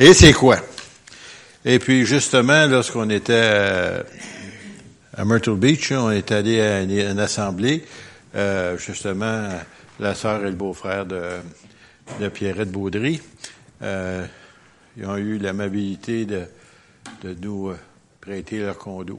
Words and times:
Et 0.00 0.14
c'est 0.14 0.32
quoi? 0.32 0.60
Et 1.64 1.80
puis, 1.80 2.06
justement, 2.06 2.66
lorsqu'on 2.66 3.10
était 3.10 3.32
euh, 3.34 4.02
à 5.12 5.24
Myrtle 5.24 5.56
Beach, 5.56 5.90
on 5.90 6.12
est 6.12 6.30
allé 6.30 6.60
à 6.60 6.82
une, 6.82 7.18
assemblée, 7.18 7.84
euh, 8.36 8.78
justement, 8.78 9.48
la 9.98 10.14
sœur 10.14 10.42
et 10.44 10.50
le 10.50 10.54
beau-frère 10.54 11.04
de, 11.04 11.40
de 12.20 12.28
Pierrette 12.28 12.70
Baudry. 12.70 13.20
Euh, 13.82 14.24
ils 14.96 15.04
ont 15.04 15.16
eu 15.16 15.36
l'amabilité 15.38 16.26
de, 16.26 16.44
de 17.22 17.34
nous 17.34 17.72
prêter 18.20 18.60
leur 18.60 18.78
condo 18.78 19.18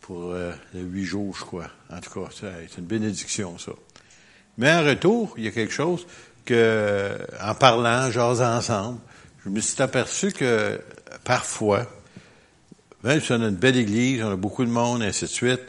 pour 0.00 0.32
les 0.74 0.80
huit 0.80 1.06
jours, 1.06 1.34
je 1.36 1.44
crois. 1.44 1.70
En 1.90 1.98
tout 1.98 2.20
cas, 2.20 2.30
c'est 2.32 2.78
une 2.78 2.86
bénédiction, 2.86 3.58
ça. 3.58 3.72
Mais 4.58 4.72
en 4.72 4.84
retour, 4.84 5.34
il 5.38 5.44
y 5.44 5.48
a 5.48 5.50
quelque 5.50 5.72
chose 5.72 6.06
que, 6.44 7.18
en 7.42 7.54
parlant, 7.56 8.12
genre 8.12 8.40
ensemble, 8.40 9.00
je 9.44 9.50
me 9.50 9.60
suis 9.60 9.80
aperçu 9.82 10.32
que 10.32 10.80
parfois, 11.22 11.86
même 13.02 13.20
si 13.20 13.32
on 13.32 13.42
a 13.42 13.48
une 13.48 13.56
belle 13.56 13.76
église, 13.76 14.22
on 14.22 14.30
a 14.30 14.36
beaucoup 14.36 14.64
de 14.64 14.70
monde, 14.70 15.02
et 15.02 15.06
ainsi 15.06 15.24
de 15.24 15.30
suite, 15.30 15.60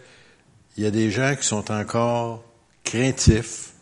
il 0.78 0.84
y 0.84 0.88
a 0.88 0.92
des 0.92 1.12
gens 1.12 1.36
qui 1.36 1.46
sont 1.46 1.72
encore 1.72 2.44
craintifs 2.84 3.74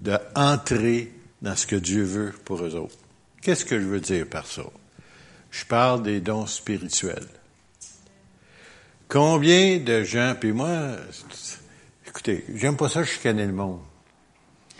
de 0.00 0.18
entrer 0.34 1.12
dans 1.40 1.56
ce 1.56 1.66
que 1.66 1.76
Dieu 1.76 2.02
veut 2.02 2.32
pour 2.44 2.62
eux 2.62 2.74
autres. 2.74 2.96
Qu'est-ce 3.40 3.64
que 3.64 3.80
je 3.80 3.86
veux 3.86 4.00
dire 4.00 4.28
par 4.28 4.46
ça? 4.46 4.62
Je 5.50 5.64
parle 5.64 6.02
des 6.02 6.20
dons 6.20 6.46
spirituels. 6.46 7.28
Combien 9.08 9.78
de 9.78 10.04
gens, 10.04 10.34
puis 10.38 10.52
moi, 10.52 10.96
écoutez, 12.06 12.44
j'aime 12.54 12.76
pas 12.76 12.88
ça 12.88 13.04
chicaner 13.04 13.46
le 13.46 13.52
monde, 13.52 13.80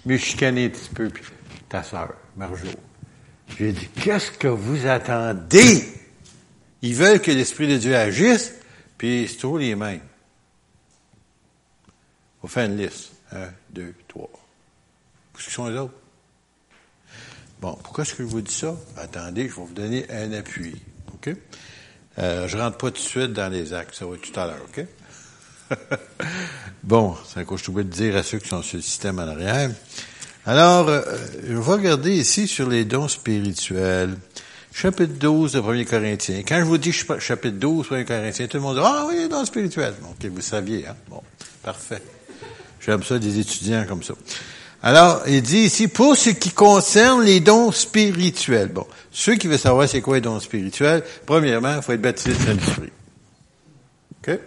mais 0.07 0.19
chicaner 0.19 0.67
un 0.67 0.71
petit 0.71 0.91
peu, 0.95 1.09
puis 1.09 1.25
ta 1.69 1.83
sœur, 1.83 2.15
Marjo. 2.37 2.69
J'ai 3.59 3.73
dit, 3.73 3.89
qu'est-ce 4.01 4.31
que 4.31 4.49
vous 4.49 4.87
attendez? 4.87 5.85
Ils 6.83 6.95
veulent 6.95 7.21
que 7.21 7.31
l'Esprit 7.31 7.69
de 7.69 7.79
Dieu 7.79 7.97
agisse, 7.97 8.53
puis 8.99 9.27
c'est 9.29 9.37
toujours 9.37 9.59
les 9.59 9.75
mêmes. 9.75 10.01
On 12.43 12.49
faire 12.49 12.67
une 12.67 12.77
liste. 12.77 13.13
Un, 13.31 13.49
deux, 13.71 13.95
trois. 14.09 14.31
Où 15.35 15.41
sont 15.41 15.69
les 15.69 15.79
autres? 15.79 15.95
Bon, 17.61 17.79
pourquoi 17.83 18.03
est-ce 18.03 18.15
que 18.15 18.25
je 18.25 18.29
vous 18.29 18.41
dis 18.41 18.53
ça? 18.53 18.77
Attendez, 18.97 19.43
je 19.49 19.55
vais 19.55 19.63
vous 19.63 19.73
donner 19.73 20.11
un 20.11 20.33
appui. 20.33 20.83
OK? 21.15 21.31
Euh, 22.19 22.49
je 22.49 22.59
rentre 22.59 22.77
pas 22.77 22.91
tout 22.91 23.03
de 23.03 23.09
suite 23.09 23.33
dans 23.33 23.49
les 23.51 23.73
actes, 23.73 23.95
ça 23.95 24.05
va 24.05 24.17
être 24.17 24.33
tout 24.33 24.39
à 24.39 24.47
l'heure, 24.47 24.67
OK? 24.69 24.85
bon, 26.83 27.17
c'est 27.27 27.41
un 27.41 27.45
coup 27.45 27.57
je 27.57 27.71
de 27.71 27.83
dire 27.83 28.17
à 28.17 28.23
ceux 28.23 28.39
qui 28.39 28.49
sont 28.49 28.63
sur 28.63 28.77
le 28.77 28.83
système 28.83 29.19
en 29.19 29.29
arrière. 29.29 29.71
Alors, 30.45 30.89
euh, 30.89 31.03
je 31.47 31.55
vais 31.55 31.73
regarder 31.73 32.17
ici 32.17 32.49
sur 32.49 32.69
les 32.69 32.85
dons 32.85 33.07
spirituels. 33.07 34.17
Chapitre 34.73 35.15
12 35.15 35.53
de 35.53 35.61
1 35.61 35.85
Corinthiens. 35.85 36.43
Quand 36.47 36.59
je 36.59 36.65
vous 36.65 36.79
dis 36.79 36.93
chapitre 36.93 37.59
12 37.59 37.91
de 37.91 37.95
1 37.97 38.05
Corinthiens, 38.05 38.47
tout 38.49 38.57
le 38.57 38.63
monde 38.63 38.77
dit, 38.77 38.83
ah 38.85 39.05
oui, 39.07 39.17
les 39.19 39.29
dons 39.29 39.45
spirituels. 39.45 39.95
OK, 40.03 40.27
vous 40.29 40.41
saviez, 40.41 40.87
hein? 40.89 40.97
Bon, 41.09 41.23
parfait. 41.63 42.03
J'aime 42.81 43.05
ça 43.05 43.21
des 43.21 43.39
étudiants 43.39 43.85
comme 43.87 44.03
ça. 44.03 44.15
Alors, 44.83 45.23
il 45.29 45.43
dit 45.43 45.59
ici, 45.59 45.87
pour 45.87 46.17
ce 46.17 46.31
qui 46.31 46.51
concerne 46.51 47.23
les 47.23 47.39
dons 47.39 47.71
spirituels. 47.71 48.69
Bon, 48.69 48.87
ceux 49.13 49.37
qui 49.37 49.47
veulent 49.47 49.59
savoir 49.59 49.89
c'est 49.89 50.01
quoi 50.01 50.17
les 50.17 50.23
dons 50.23 50.41
spirituels, 50.41 51.05
premièrement, 51.25 51.77
il 51.77 51.83
faut 51.83 51.93
être 51.93 52.03
baptisé 52.03 52.37
de 52.37 52.43
Saint-Esprit. 52.43 52.91
OK? 54.27 54.39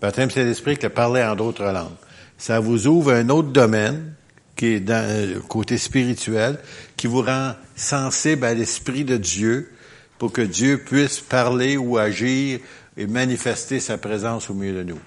Baptême 0.00 0.30
Saint-Esprit 0.30 0.76
que 0.76 0.88
parler 0.88 1.22
en 1.22 1.36
d'autres 1.36 1.66
langues. 1.66 1.94
Ça 2.36 2.58
vous 2.58 2.88
ouvre 2.88 3.12
un 3.12 3.28
autre 3.28 3.50
domaine 3.50 4.14
qui 4.56 4.66
est 4.66 4.80
dans 4.80 5.28
le 5.28 5.40
côté 5.40 5.78
spirituel, 5.78 6.58
qui 6.96 7.06
vous 7.06 7.22
rend 7.22 7.54
sensible 7.76 8.44
à 8.44 8.54
l'Esprit 8.54 9.04
de 9.04 9.16
Dieu 9.16 9.72
pour 10.18 10.32
que 10.32 10.42
Dieu 10.42 10.78
puisse 10.78 11.20
parler 11.20 11.76
ou 11.76 11.96
agir 11.96 12.60
et 12.96 13.06
manifester 13.06 13.80
sa 13.80 13.96
présence 13.96 14.50
au 14.50 14.54
milieu 14.54 14.74
de 14.74 14.82
nous. 14.82 14.98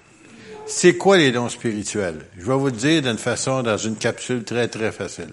C'est 0.66 0.95
quoi 0.98 1.17
les 1.17 1.31
dons 1.31 1.49
spirituels? 1.49 2.26
Je 2.37 2.45
vais 2.45 2.55
vous 2.55 2.67
le 2.67 2.71
dire 2.71 3.02
d'une 3.02 3.17
façon, 3.17 3.64
dans 3.64 3.77
une 3.77 3.98
capsule 3.98 4.43
très, 4.43 4.67
très 4.70 4.92
facile. 4.92 5.31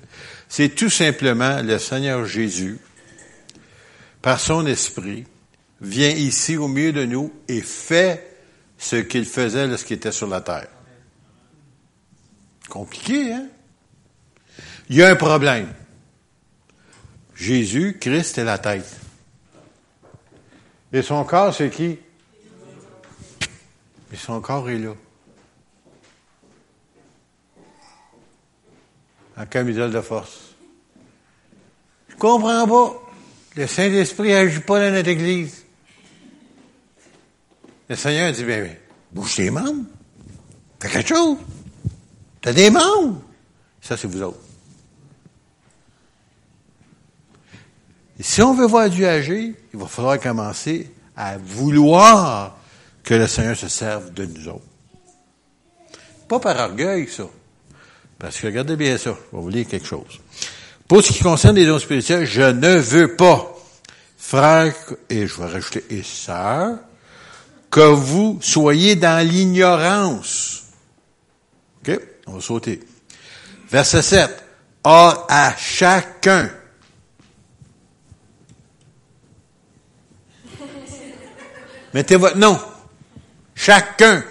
C'est 0.49 0.71
tout 0.71 0.91
simplement 0.91 1.63
le 1.63 1.79
Seigneur 1.79 2.27
Jésus, 2.27 2.79
par 4.21 4.41
son 4.41 4.67
esprit, 4.67 5.25
vient 5.81 6.11
ici 6.11 6.57
au 6.57 6.69
milieu 6.69 6.93
de 6.93 7.05
nous 7.07 7.33
et 7.49 7.63
fait 7.63 8.37
ce 8.77 8.97
qu'il 8.97 9.25
faisait 9.25 9.67
lorsqu'il 9.67 9.97
était 9.97 10.13
sur 10.13 10.27
la 10.27 10.41
terre. 10.41 10.69
Compliqué, 12.69 13.33
hein? 13.33 13.47
Il 14.91 14.97
y 14.97 15.05
a 15.05 15.09
un 15.09 15.15
problème. 15.15 15.73
Jésus, 17.37 17.97
Christ 18.01 18.39
est 18.39 18.45
la 18.45 18.59
tête. 18.59 18.91
Et 20.93 21.01
son 21.01 21.23
corps, 21.23 21.55
c'est 21.55 21.71
qui? 21.71 21.97
Et 24.13 24.17
son 24.17 24.41
corps 24.41 24.69
est 24.69 24.79
là. 24.79 24.95
En 29.37 29.47
camisole 29.47 29.93
de 29.93 30.01
force. 30.01 30.57
Je 32.09 32.17
comprends 32.17 32.67
pas. 32.67 33.01
Le 33.55 33.69
Saint-Esprit 33.69 34.31
n'agit 34.31 34.59
pas 34.59 34.81
dans 34.81 34.93
notre 34.93 35.09
Église. 35.09 35.65
Le 37.89 37.95
Seigneur 37.95 38.33
dit, 38.33 38.43
bien, 38.43 38.75
bouge 39.13 39.37
tes 39.37 39.53
membres. 39.53 39.85
Fais 40.81 40.89
quelque 40.89 41.15
chose. 41.15 41.39
T'as 42.41 42.53
des 42.53 42.71
membres. 42.71 43.23
Ça, 43.81 43.97
c'est 43.97 44.09
vous 44.09 44.21
autres. 44.21 44.50
Et 48.21 48.23
si 48.23 48.43
on 48.43 48.53
veut 48.53 48.67
voir 48.67 48.91
Dieu 48.91 49.09
agir, 49.09 49.55
il 49.73 49.81
va 49.81 49.87
falloir 49.87 50.21
commencer 50.21 50.91
à 51.17 51.39
vouloir 51.39 52.55
que 53.03 53.15
le 53.15 53.27
Seigneur 53.27 53.57
se 53.57 53.69
serve 53.69 54.13
de 54.13 54.27
nous 54.27 54.47
autres. 54.47 54.67
Pas 56.29 56.39
par 56.39 56.59
orgueil, 56.59 57.09
ça. 57.09 57.25
Parce 58.19 58.39
que 58.39 58.47
regardez 58.47 58.77
bien 58.77 58.99
ça. 58.99 59.17
Je 59.33 59.37
vais 59.37 59.43
vous 59.43 59.49
lire 59.49 59.67
quelque 59.67 59.87
chose. 59.87 60.21
Pour 60.87 61.03
ce 61.03 61.13
qui 61.13 61.23
concerne 61.23 61.57
les 61.57 61.65
dons 61.65 61.79
spirituels, 61.79 62.27
je 62.27 62.43
ne 62.43 62.77
veux 62.77 63.17
pas, 63.17 63.57
frères, 64.19 64.75
et 65.09 65.27
je 65.27 65.41
vais 65.41 65.47
rajouter, 65.47 65.87
et 65.89 66.03
sœurs, 66.03 66.77
que 67.71 67.81
vous 67.81 68.39
soyez 68.43 68.97
dans 68.97 69.27
l'ignorance. 69.27 70.65
OK? 71.79 71.99
On 72.27 72.33
va 72.35 72.41
sauter. 72.43 72.81
Verset 73.71 74.03
7. 74.03 74.45
Or, 74.85 75.27
à 75.31 75.57
chacun, 75.57 76.51
Mettez 81.95 82.17
votre 82.17 82.37
nom. 82.37 82.59
Chacun. 83.55 84.25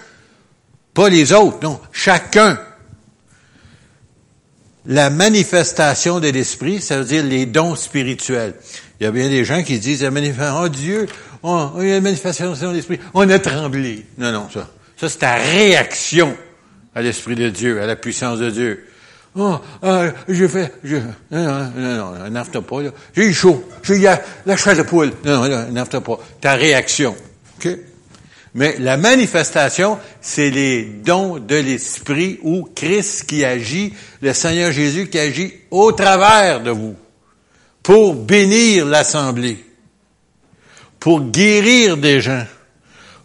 Pas 0.93 1.09
les 1.09 1.33
autres, 1.33 1.59
non. 1.61 1.79
Chacun. 1.91 2.59
La 4.85 5.09
manifestation 5.09 6.19
de 6.19 6.29
l'esprit, 6.29 6.81
ça 6.81 6.97
veut 6.97 7.05
dire 7.05 7.23
les 7.23 7.45
dons 7.45 7.75
spirituels. 7.75 8.55
Il 8.99 9.03
y 9.03 9.07
a 9.07 9.11
bien 9.11 9.29
des 9.29 9.45
gens 9.45 9.61
qui 9.63 9.77
disent, 9.79 10.03
oh 10.03 10.69
Dieu, 10.69 11.05
il 11.43 11.87
y 11.87 11.91
a 11.91 11.97
une 11.97 12.03
manifestation 12.03 12.53
de 12.53 12.75
l'esprit. 12.75 12.99
On 13.13 13.29
a 13.29 13.39
tremblé. 13.39 14.05
Non, 14.17 14.31
non, 14.31 14.49
ça. 14.51 14.67
Ça, 14.97 15.07
c'est 15.07 15.19
ta 15.19 15.35
réaction 15.35 16.35
à 16.93 17.01
l'esprit 17.01 17.35
de 17.35 17.49
Dieu, 17.49 17.81
à 17.81 17.85
la 17.85 17.95
puissance 17.95 18.39
de 18.39 18.49
Dieu. 18.49 18.85
Oh, 19.35 19.57
euh, 19.83 20.11
j'ai 20.27 20.47
fait, 20.47 20.73
je, 20.83 20.97
non, 21.31 21.43
non, 21.45 21.71
non, 21.77 22.29
non, 22.31 22.61
pas, 22.63 22.81
là. 22.81 22.89
J'ai 23.15 23.27
eu 23.27 23.33
chaud. 23.33 23.63
J'ai 23.83 23.95
eu 23.95 24.01
la, 24.01 24.21
la 24.45 24.55
de 24.55 24.81
poule. 24.81 25.11
Non, 25.23 25.47
non, 25.47 25.67
non, 25.71 25.85
pas. 25.85 26.19
Ta 26.41 26.55
réaction. 26.55 27.15
Mais 28.55 28.77
la 28.79 28.97
manifestation, 28.97 29.99
c'est 30.21 30.49
les 30.49 30.83
dons 30.83 31.37
de 31.37 31.55
l'Esprit 31.55 32.39
ou 32.41 32.67
Christ 32.75 33.25
qui 33.25 33.45
agit, 33.45 33.93
le 34.21 34.33
Seigneur 34.33 34.71
Jésus 34.71 35.07
qui 35.07 35.19
agit 35.19 35.53
au 35.69 35.91
travers 35.91 36.61
de 36.61 36.71
vous 36.71 36.95
pour 37.83 38.15
bénir 38.15 38.85
l'assemblée, 38.85 39.63
pour 40.99 41.21
guérir 41.21 41.97
des 41.97 42.21
gens, 42.21 42.45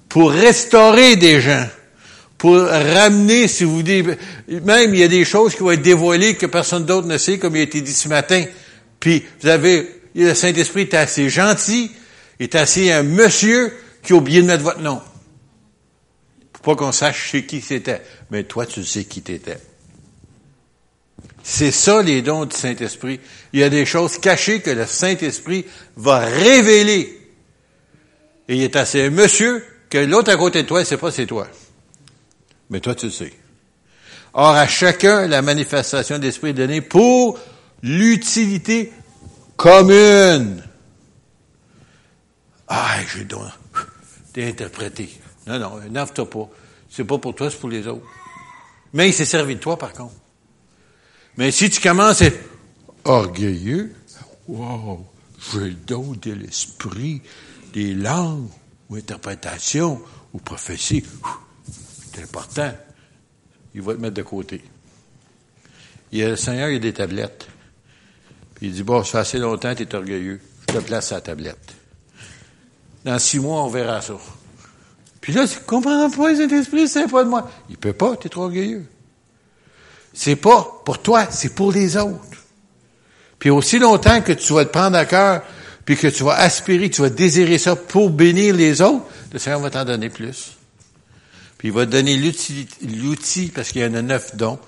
pour 0.08 0.30
restaurer 0.30 1.16
des 1.16 1.40
gens, 1.40 1.66
pour 2.36 2.56
ramener, 2.58 3.48
si 3.48 3.64
vous 3.64 3.82
dites, 3.82 4.06
même 4.48 4.94
il 4.94 5.00
y 5.00 5.04
a 5.04 5.08
des 5.08 5.24
choses 5.24 5.54
qui 5.54 5.60
vont 5.60 5.70
être 5.70 5.82
dévoilées 5.82 6.34
que 6.34 6.46
personne 6.46 6.84
d'autre 6.84 7.06
ne 7.06 7.16
sait, 7.16 7.38
comme 7.38 7.56
il 7.56 7.60
a 7.60 7.62
été 7.62 7.80
dit 7.80 7.92
ce 7.92 8.08
matin. 8.08 8.44
Puis 9.00 9.24
vous 9.40 9.48
avez, 9.48 9.88
le 10.14 10.34
Saint-Esprit 10.34 10.82
est 10.82 10.94
assez 10.94 11.30
gentil, 11.30 11.90
est 12.38 12.54
assez 12.54 12.92
un 12.92 13.02
monsieur 13.02 13.72
qui 14.04 14.12
a 14.12 14.16
oublié 14.16 14.42
de 14.42 14.46
mettre 14.46 14.62
votre 14.62 14.80
nom. 14.80 15.00
Pour 16.52 16.62
pas 16.62 16.76
qu'on 16.76 16.92
sache 16.92 17.30
chez 17.30 17.46
qui 17.46 17.60
c'était? 17.60 18.02
Mais 18.30 18.44
toi, 18.44 18.66
tu 18.66 18.84
sais 18.84 19.04
qui 19.04 19.22
t'étais. 19.22 19.58
C'est 21.42 21.72
ça 21.72 22.02
les 22.02 22.22
dons 22.22 22.46
du 22.46 22.56
Saint-Esprit. 22.56 23.20
Il 23.52 23.60
y 23.60 23.62
a 23.62 23.68
des 23.68 23.84
choses 23.84 24.18
cachées 24.18 24.60
que 24.60 24.70
le 24.70 24.86
Saint-Esprit 24.86 25.66
va 25.96 26.20
révéler. 26.20 27.20
Et 28.48 28.56
il 28.56 28.62
est 28.62 28.76
assez 28.76 29.10
monsieur 29.10 29.64
que 29.90 29.98
l'autre 29.98 30.30
à 30.30 30.36
côté 30.36 30.62
de 30.62 30.68
toi, 30.68 30.84
c'est 30.84 30.96
pas 30.96 31.10
c'est 31.10 31.26
toi. 31.26 31.46
Mais 32.70 32.80
toi, 32.80 32.94
tu 32.94 33.06
le 33.06 33.12
sais. 33.12 33.32
Or, 34.32 34.50
à 34.50 34.66
chacun, 34.66 35.28
la 35.28 35.42
manifestation 35.42 36.18
d'esprit 36.18 36.50
est 36.50 36.54
donnée 36.54 36.80
pour 36.80 37.38
l'utilité 37.82 38.92
commune. 39.56 40.62
j'ai 43.12 43.20
le 43.20 43.63
don 44.34 44.46
d'interpréter. 44.46 45.10
Non, 45.46 45.58
non, 45.58 45.82
énerve-toi 45.82 46.28
pas. 46.28 46.48
C'est 46.88 47.04
pas 47.04 47.18
pour 47.18 47.34
toi, 47.34 47.50
c'est 47.50 47.58
pour 47.58 47.68
les 47.68 47.86
autres. 47.86 48.06
Mais 48.92 49.08
il 49.08 49.12
s'est 49.12 49.24
servi 49.24 49.56
de 49.56 49.60
toi, 49.60 49.76
par 49.76 49.92
contre. 49.92 50.14
Mais 51.36 51.50
si 51.50 51.68
tu 51.68 51.80
commences 51.80 52.22
à 52.22 52.26
être 52.26 52.38
orgueilleux, 53.04 53.92
wow, 54.46 55.04
j'ai 55.52 55.60
le 55.60 55.70
don 55.72 56.12
de 56.12 56.32
l'esprit, 56.32 57.22
des 57.72 57.94
langues, 57.94 58.48
ou 58.88 58.96
interprétation, 58.96 60.00
ou 60.32 60.38
prophétie, 60.38 61.04
c'est 62.12 62.22
important. 62.22 62.72
Il 63.74 63.82
va 63.82 63.94
te 63.94 64.00
mettre 64.00 64.14
de 64.14 64.22
côté. 64.22 64.62
Il 66.12 66.18
y 66.18 66.22
a, 66.22 66.28
le 66.28 66.36
Seigneur, 66.36 66.68
il 66.68 66.74
y 66.74 66.76
a 66.76 66.80
des 66.80 66.92
tablettes. 66.92 67.48
Puis 68.54 68.68
il 68.68 68.72
dit, 68.72 68.84
bon, 68.84 69.02
ça 69.02 69.20
assez 69.20 69.38
longtemps, 69.38 69.74
tu 69.74 69.82
es 69.82 69.94
orgueilleux. 69.94 70.40
Je 70.68 70.74
te 70.74 70.78
place 70.80 71.10
à 71.10 71.16
la 71.16 71.20
tablette. 71.22 71.74
Dans 73.04 73.18
six 73.18 73.38
mois, 73.38 73.62
on 73.62 73.68
verra 73.68 74.00
ça. 74.00 74.14
Puis 75.20 75.32
là, 75.32 75.46
tu 75.46 75.58
comprends 75.60 76.10
pas, 76.10 76.36
cet 76.36 76.52
esprit, 76.52 76.88
c'est 76.88 77.08
pas 77.08 77.24
de 77.24 77.28
moi. 77.28 77.50
Il 77.70 77.76
peut 77.76 77.92
pas, 77.92 78.16
tu 78.16 78.26
es 78.26 78.30
trop 78.30 78.44
orgueilleux. 78.44 78.86
C'est 80.12 80.36
pas 80.36 80.82
pour 80.84 80.98
toi, 80.98 81.26
c'est 81.30 81.54
pour 81.54 81.72
les 81.72 81.96
autres. 81.96 82.44
Puis 83.38 83.50
aussi 83.50 83.78
longtemps 83.78 84.22
que 84.22 84.32
tu 84.32 84.52
vas 84.52 84.64
te 84.64 84.70
prendre 84.70 84.96
à 84.96 85.04
cœur, 85.04 85.42
puis 85.84 85.96
que 85.96 86.06
tu 86.06 86.22
vas 86.24 86.34
aspirer, 86.34 86.88
tu 86.88 87.02
vas 87.02 87.10
désirer 87.10 87.58
ça 87.58 87.76
pour 87.76 88.10
bénir 88.10 88.54
les 88.54 88.80
autres, 88.80 89.04
le 89.32 89.38
Seigneur 89.38 89.60
va 89.60 89.70
t'en 89.70 89.84
donner 89.84 90.08
plus. 90.08 90.52
Puis 91.58 91.68
il 91.68 91.74
va 91.74 91.84
te 91.84 91.90
donner 91.90 92.16
l'outil, 92.16 93.50
parce 93.54 93.70
qu'il 93.70 93.82
y 93.82 93.84
en 93.84 93.94
a 93.94 94.02
neuf 94.02 94.36
dons, 94.36 94.58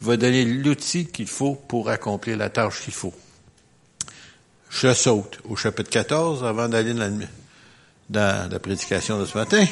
il 0.00 0.06
va 0.06 0.16
donner 0.16 0.44
l'outil 0.44 1.06
qu'il 1.06 1.26
faut 1.26 1.54
pour 1.54 1.88
accomplir 1.88 2.36
la 2.36 2.50
tâche 2.50 2.82
qu'il 2.82 2.94
faut. 2.94 3.14
Je 4.70 4.92
saute 4.92 5.38
au 5.48 5.56
chapitre 5.56 5.90
14 5.90 6.44
avant 6.44 6.68
d'aller 6.68 6.92
dans, 6.92 7.18
dans 8.08 8.50
la 8.50 8.58
prédication 8.58 9.18
de 9.18 9.26
ce 9.26 9.36
matin 9.36 9.64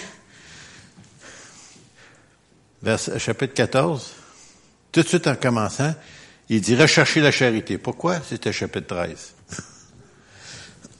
verset, 2.86 3.18
chapitre 3.18 3.54
14, 3.54 4.12
tout 4.92 5.02
de 5.02 5.08
suite 5.08 5.26
en 5.26 5.34
commençant, 5.34 5.94
il 6.48 6.60
dit 6.60 6.76
rechercher 6.76 7.20
la 7.20 7.32
charité. 7.32 7.78
Pourquoi? 7.78 8.20
C'était 8.20 8.52
chapitre 8.52 8.86
13. 8.94 9.34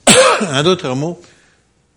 en 0.51 0.63
d'autres 0.63 0.95
mots, 0.95 1.21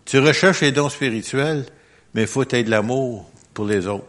tu 0.04 0.18
recherches 0.18 0.60
les 0.60 0.72
dons 0.72 0.88
spirituels, 0.88 1.66
mais 2.14 2.22
il 2.22 2.28
faut 2.28 2.42
être 2.42 2.64
de 2.64 2.70
l'amour 2.70 3.28
pour 3.52 3.66
les 3.66 3.86
autres. 3.86 4.06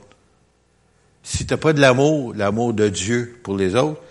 Si 1.24 1.46
tu 1.46 1.54
n'as 1.54 1.58
pas 1.58 1.74
de 1.74 1.82
l'amour, 1.82 2.34
l'amour 2.36 2.74
de 2.74 2.88
Dieu 2.88 3.40
pour 3.44 3.58
les 3.58 3.76
autres, 3.76 4.02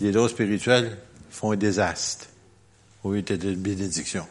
les 0.00 0.12
dons 0.12 0.28
spirituels 0.28 0.98
font 1.30 1.52
un 1.52 1.56
désastre 1.56 2.26
au 3.04 3.12
lieu 3.12 3.22
de 3.22 3.54
bénédiction. 3.54 4.26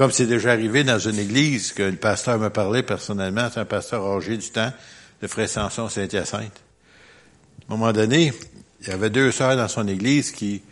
Comme 0.00 0.12
c'est 0.12 0.24
déjà 0.24 0.52
arrivé 0.52 0.82
dans 0.82 0.98
une 0.98 1.18
église 1.18 1.74
que 1.74 1.82
le 1.82 1.96
pasteur 1.96 2.38
me 2.38 2.48
parlait 2.48 2.82
personnellement, 2.82 3.50
c'est 3.52 3.60
un 3.60 3.66
pasteur 3.66 4.02
âgé 4.06 4.38
du 4.38 4.48
temps, 4.48 4.72
de 5.20 5.26
Frère 5.26 5.46
Samson 5.46 5.90
Saint-Hyacinthe. 5.90 6.62
À 7.68 7.74
un 7.74 7.76
moment 7.76 7.92
donné, 7.92 8.32
il 8.80 8.88
y 8.88 8.92
avait 8.92 9.10
deux 9.10 9.30
sœurs 9.30 9.58
dans 9.58 9.68
son 9.68 9.86
église 9.86 10.30
qui 10.30 10.62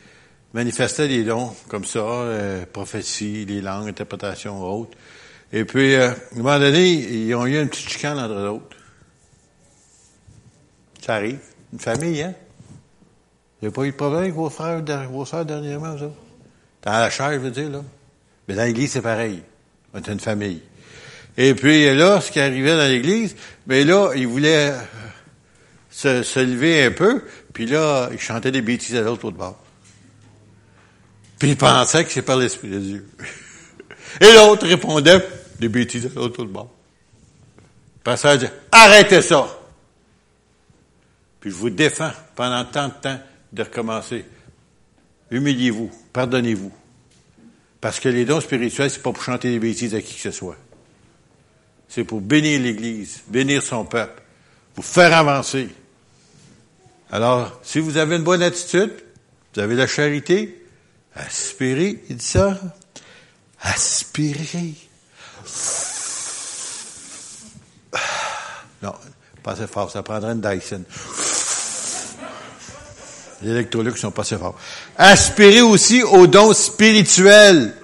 manifestaient 0.55 1.09
des 1.09 1.25
dons 1.25 1.55
comme 1.69 1.85
ça, 1.85 1.99
euh, 1.99 2.65
prophétie, 2.73 3.45
les 3.45 3.61
langues, 3.61 3.91
interprétation 3.91 4.65
autres. 4.65 4.97
Et 5.53 5.67
puis, 5.67 5.95
euh, 5.95 6.09
à 6.09 6.13
un 6.13 6.39
moment 6.39 6.59
donné, 6.59 6.91
ils 6.91 7.35
ont 7.35 7.45
eu 7.45 7.61
une 7.61 7.69
petite 7.69 7.91
chicane 7.91 8.19
entre 8.19 8.33
eux 8.33 8.49
autres. 8.49 8.77
Ça 11.05 11.17
arrive. 11.17 11.41
Une 11.75 11.81
famille, 11.81 12.23
hein? 12.23 12.33
N'y 13.61 13.69
a 13.69 13.73
pas 13.73 13.85
eu 13.85 13.91
de 13.91 13.95
problème 13.95 14.23
avec 14.23 14.33
vos 14.33 14.49
frères, 14.49 14.83
vos 15.11 15.27
sœurs 15.27 15.45
dernièrement, 15.45 15.95
vous? 15.97 16.15
Dans 16.83 16.93
la 16.93 17.11
chair, 17.11 17.35
je 17.35 17.41
veux 17.41 17.51
dire, 17.51 17.69
là. 17.69 17.83
Mais 18.49 18.55
dans 18.55 18.65
l'église, 18.65 18.93
c'est 18.93 19.03
pareil. 19.03 19.43
On 19.93 19.99
est 19.99 20.09
une 20.09 20.21
famille. 20.21 20.63
Et 21.37 21.55
puis 21.55 21.95
là, 21.95 22.21
ce 22.21 22.33
qui 22.33 22.41
arrivait 22.41 22.77
dans 22.77 22.89
l'église, 22.89 23.37
mais 23.67 23.85
là, 23.85 24.13
il 24.17 24.27
voulait 24.27 24.73
se, 25.91 26.23
se, 26.23 26.41
lever 26.41 26.85
un 26.85 26.91
peu, 26.91 27.23
puis 27.53 27.67
là, 27.67 28.09
il 28.11 28.19
chantait 28.19 28.51
des 28.51 28.63
bêtises 28.63 28.97
à 28.97 29.03
l'autre 29.03 29.31
bord. 29.31 29.63
Puis 31.39 31.51
il 31.51 31.57
pensait 31.57 32.05
que 32.05 32.11
c'est 32.11 32.23
par 32.23 32.37
l'Esprit 32.37 32.71
de 32.71 32.79
Dieu. 32.79 33.09
Et 34.21 34.33
l'autre 34.33 34.67
répondait 34.67 35.25
des 35.61 35.69
bêtises 35.69 36.07
à 36.07 36.19
l'autre 36.19 36.45
bord. 36.45 36.71
Le 37.99 38.03
pasteur 38.03 38.39
dit, 38.39 38.47
arrêtez 38.73 39.23
ça! 39.23 39.47
Puis 41.41 41.51
je 41.51 41.55
vous 41.55 41.71
défends 41.71 42.11
pendant 42.35 42.65
tant 42.65 42.89
de 42.89 42.95
temps 42.95 43.21
de 43.53 43.63
recommencer. 43.63 44.25
Humiliez-vous, 45.31 45.91
pardonnez-vous. 46.13 46.73
Parce 47.81 48.01
que 48.01 48.09
les 48.09 48.25
dons 48.25 48.41
spirituels, 48.41 48.91
c'est 48.91 49.03
pas 49.03 49.13
pour 49.13 49.23
chanter 49.23 49.51
des 49.51 49.59
bêtises 49.59 49.95
à 49.95 50.03
qui 50.03 50.15
que 50.15 50.21
ce 50.21 50.31
soit 50.31 50.57
c'est 51.89 52.05
pour 52.05 52.21
bénir 52.21 52.61
l'Église, 52.61 53.23
bénir 53.29 53.63
son 53.63 53.85
peuple, 53.85 54.23
vous 54.77 54.83
faire 54.83 55.17
avancer. 55.17 55.69
Alors, 57.11 57.59
si 57.63 57.81
vous 57.81 57.97
avez 57.97 58.17
une 58.17 58.25
bonne 58.25 58.43
attitude, 58.43 58.93
vous 59.55 59.61
avez 59.61 59.75
la 59.75 59.87
charité, 59.87 60.67
aspirez, 61.15 62.05
il 62.11 62.17
dit 62.17 62.25
ça, 62.25 62.61
aspirez. 63.63 64.75
Non, 68.83 68.95
pas 69.43 69.53
assez 69.53 69.67
fort, 69.67 69.91
ça 69.91 70.03
prendrait 70.03 70.33
une 70.33 70.41
Dyson. 70.41 70.85
Les 73.43 73.51
électrolux 73.51 73.97
sont 73.97 74.11
pas 74.11 74.23
assez 74.23 74.37
forts. 74.37 74.59
Aspirez 74.97 75.63
aussi 75.63 76.03
aux 76.03 76.27
dons 76.27 76.53
spirituels 76.53 77.75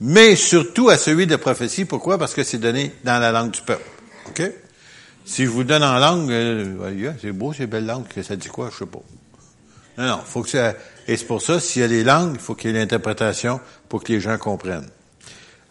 mais 0.00 0.36
surtout 0.36 0.88
à 0.88 0.96
celui 0.96 1.26
de 1.26 1.36
prophétie. 1.36 1.84
Pourquoi? 1.84 2.18
Parce 2.18 2.34
que 2.34 2.42
c'est 2.42 2.58
donné 2.58 2.92
dans 3.04 3.18
la 3.18 3.32
langue 3.32 3.50
du 3.50 3.62
peuple. 3.62 3.88
OK? 4.28 4.42
Si 5.24 5.44
je 5.44 5.50
vous 5.50 5.64
donne 5.64 5.82
en 5.82 5.98
langue, 5.98 6.30
euh, 6.30 7.12
c'est 7.20 7.32
beau, 7.32 7.52
c'est 7.52 7.66
belle 7.66 7.86
langue, 7.86 8.04
ça 8.22 8.36
dit 8.36 8.48
quoi? 8.48 8.70
Je 8.72 8.78
sais 8.78 8.86
pas. 8.86 9.00
Non, 9.98 10.06
non, 10.06 10.18
faut 10.24 10.42
que 10.42 10.50
ça, 10.50 10.74
et 11.08 11.16
c'est 11.16 11.24
pour 11.24 11.42
ça, 11.42 11.58
s'il 11.58 11.82
y 11.82 11.84
a 11.84 11.88
les 11.88 12.04
langues, 12.04 12.32
il 12.34 12.40
faut 12.40 12.54
qu'il 12.54 12.70
y 12.70 12.74
ait 12.74 12.78
l'interprétation 12.78 13.60
pour 13.88 14.04
que 14.04 14.12
les 14.12 14.20
gens 14.20 14.36
comprennent. 14.36 14.88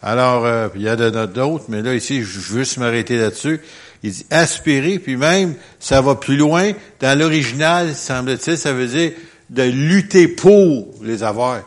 Alors, 0.02 0.46
euh, 0.46 0.68
il 0.76 0.82
y 0.82 0.90
a 0.90 0.96
d'autres, 0.96 1.66
mais 1.70 1.82
là, 1.82 1.94
ici, 1.94 2.24
je 2.24 2.40
veux 2.40 2.60
juste 2.64 2.78
m'arrêter 2.78 3.18
là-dessus. 3.18 3.62
Il 4.04 4.12
dit 4.12 4.26
aspirer, 4.30 5.00
puis 5.00 5.18
même, 5.18 5.56
ça 5.80 6.02
va 6.02 6.16
plus 6.16 6.38
loin. 6.38 6.72
Dans 7.00 7.18
l'original, 7.18 7.96
semble-t-il, 7.96 8.58
ça 8.58 8.74
veut 8.74 8.88
dire 8.88 9.12
de 9.50 9.64
lutter 9.64 10.28
pour 10.28 10.94
les 11.02 11.24
avoir. 11.24 11.62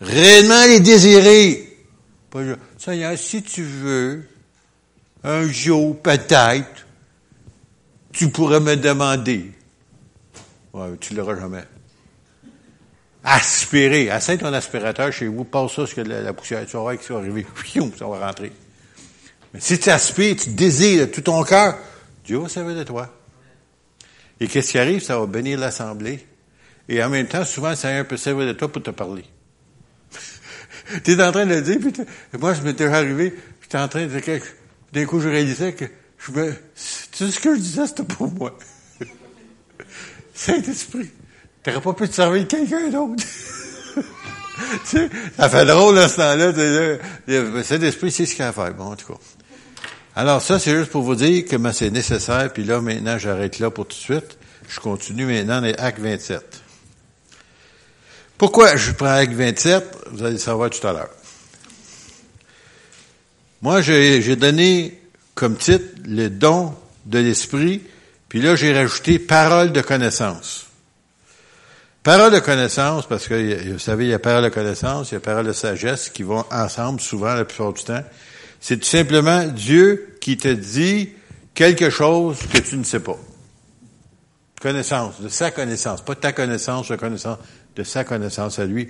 Réellement 0.00 0.64
les 0.66 0.80
désirer. 0.80 1.62
Seigneur, 2.78 3.16
si 3.16 3.42
tu 3.42 3.62
veux, 3.62 4.24
un 5.24 5.48
jour, 5.48 6.00
peut-être, 6.00 6.86
tu 8.12 8.28
pourrais 8.28 8.60
me 8.60 8.76
demander. 8.76 9.50
Ouais, 10.72 10.88
tu 11.00 11.14
l'auras 11.14 11.38
jamais. 11.38 11.64
Aspirer. 13.24 14.06
Essaye 14.06 14.38
ton 14.38 14.52
aspirateur 14.52 15.12
chez 15.12 15.26
vous, 15.26 15.44
passe 15.44 15.72
ça 15.72 15.86
sur 15.86 16.04
la, 16.04 16.20
la 16.20 16.32
poussière, 16.32 16.64
tu 16.66 16.76
vas 16.76 16.82
voir 16.82 16.98
qu'il 16.98 17.14
va 17.14 17.20
arriver. 17.20 17.46
ça 17.98 18.06
va 18.06 18.26
rentrer. 18.26 18.52
Si 19.58 19.78
tu 19.78 19.90
aspires, 19.90 20.36
tu 20.36 20.50
désires 20.50 21.06
de 21.06 21.12
tout 21.12 21.22
ton 21.22 21.42
cœur, 21.42 21.78
Dieu 22.24 22.38
va 22.38 22.48
servir 22.48 22.76
de 22.76 22.82
toi. 22.82 23.12
Et 24.40 24.48
qu'est-ce 24.48 24.72
qui 24.72 24.78
arrive? 24.78 25.02
Ça 25.02 25.18
va 25.18 25.26
bénir 25.26 25.58
l'Assemblée. 25.58 26.26
Et 26.88 27.02
en 27.02 27.08
même 27.08 27.26
temps, 27.26 27.44
souvent, 27.44 27.70
le 27.70 27.76
Seigneur 27.76 28.06
peut 28.06 28.16
servir 28.16 28.46
de 28.46 28.52
toi 28.52 28.70
pour 28.70 28.82
te 28.82 28.90
parler. 28.90 29.24
tu 31.04 31.12
es 31.12 31.22
en 31.22 31.32
train 31.32 31.46
de 31.46 31.54
le 31.54 31.62
dire, 31.62 31.78
puis 31.80 31.92
moi, 32.38 32.54
je 32.54 32.62
m'étais 32.62 32.86
arrivé, 32.86 33.34
j'étais 33.62 33.78
en 33.78 33.88
train 33.88 34.06
de 34.06 34.20
dire, 34.20 34.42
d'un 34.92 35.04
coup, 35.04 35.20
je 35.20 35.28
réalisais 35.28 35.72
que 35.72 35.86
je 36.18 36.32
me, 36.32 36.52
tout 37.16 37.30
ce 37.30 37.40
que 37.40 37.54
je 37.54 37.60
disais, 37.60 37.86
c'était 37.86 38.04
pour 38.04 38.30
moi. 38.32 38.56
Saint-Esprit, 40.34 41.10
t'aurais 41.62 41.80
pas 41.80 41.92
pu 41.92 42.08
te 42.08 42.14
servir 42.14 42.46
quelqu'un 42.46 42.88
d'autre. 42.88 43.24
ça 45.36 45.48
fait 45.48 45.66
drôle 45.66 45.98
à 45.98 46.08
ce 46.08 46.16
temps-là. 46.16 47.62
Saint-Esprit, 47.62 48.10
c'est 48.10 48.26
ce 48.26 48.34
qu'il 48.34 48.44
a 48.44 48.48
à 48.48 48.52
faire. 48.52 48.74
Bon, 48.74 48.92
en 48.92 48.96
tout 48.96 49.12
cas. 49.12 49.18
Alors, 50.18 50.40
ça, 50.40 50.58
c'est 50.58 50.74
juste 50.74 50.90
pour 50.90 51.02
vous 51.02 51.14
dire 51.14 51.44
que 51.44 51.72
c'est 51.72 51.90
nécessaire, 51.90 52.50
puis 52.50 52.64
là, 52.64 52.80
maintenant, 52.80 53.18
j'arrête 53.18 53.58
là 53.58 53.70
pour 53.70 53.86
tout 53.86 53.96
de 53.96 54.00
suite. 54.00 54.38
Je 54.66 54.80
continue 54.80 55.26
maintenant 55.26 55.60
les 55.60 55.74
actes 55.74 55.98
27. 55.98 56.62
Pourquoi 58.38 58.76
je 58.76 58.92
prends 58.92 59.12
Acte 59.12 59.34
27? 59.34 59.84
Vous 60.12 60.22
allez 60.22 60.32
le 60.32 60.38
savoir 60.38 60.70
tout 60.70 60.84
à 60.86 60.94
l'heure. 60.94 61.10
Moi, 63.60 63.82
j'ai 63.82 64.36
donné 64.36 65.02
comme 65.34 65.56
titre 65.56 65.84
le 66.06 66.30
don 66.30 66.74
de 67.04 67.18
l'esprit, 67.18 67.82
puis 68.30 68.40
là, 68.40 68.56
j'ai 68.56 68.72
rajouté 68.72 69.18
parole 69.18 69.70
de 69.70 69.82
connaissance. 69.82 70.66
Parole 72.02 72.32
de 72.32 72.38
connaissance, 72.38 73.06
parce 73.06 73.28
que 73.28 73.72
vous 73.72 73.78
savez, 73.78 74.06
il 74.06 74.10
y 74.10 74.14
a 74.14 74.18
parole 74.18 74.44
de 74.44 74.48
connaissance, 74.48 75.10
il 75.10 75.14
y 75.14 75.16
a 75.18 75.20
parole 75.20 75.46
de 75.46 75.52
sagesse 75.52 76.08
qui 76.08 76.22
vont 76.22 76.44
ensemble 76.50 77.00
souvent 77.00 77.34
la 77.34 77.44
plupart 77.44 77.74
du 77.74 77.84
temps. 77.84 78.02
C'est 78.66 78.78
tout 78.78 78.88
simplement 78.88 79.44
Dieu 79.44 80.16
qui 80.20 80.36
te 80.36 80.48
dit 80.48 81.10
quelque 81.54 81.88
chose 81.88 82.38
que 82.52 82.58
tu 82.58 82.76
ne 82.76 82.82
sais 82.82 82.98
pas. 82.98 83.16
Connaissance, 84.60 85.20
de 85.20 85.28
sa 85.28 85.52
connaissance, 85.52 86.04
pas 86.04 86.16
ta 86.16 86.32
connaissance, 86.32 86.88
la 86.88 86.96
connaissance 86.96 87.38
de 87.76 87.84
sa 87.84 88.02
connaissance 88.02 88.58
à 88.58 88.64
lui 88.64 88.88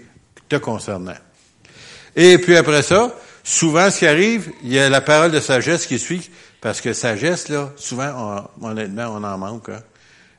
te 0.49 0.57
concernant. 0.57 1.17
Et 2.15 2.39
puis 2.39 2.57
après 2.57 2.81
ça, 2.81 3.15
Souvent, 3.49 3.93
ce 3.93 4.01
qui 4.01 4.07
arrive, 4.09 4.51
il 4.65 4.73
y 4.73 4.79
a 4.81 4.89
la 4.89 5.01
parole 5.01 5.31
de 5.31 5.39
sagesse 5.39 5.87
qui 5.87 6.01
suit, 6.01 6.33
parce 6.61 6.81
que 6.81 6.93
sagesse, 6.93 7.49
là, 7.49 7.73
souvent, 7.77 8.51
honnêtement, 8.61 9.15
on 9.15 9.23
en 9.23 9.39
manque. 9.39 9.69
Hein. 9.69 9.83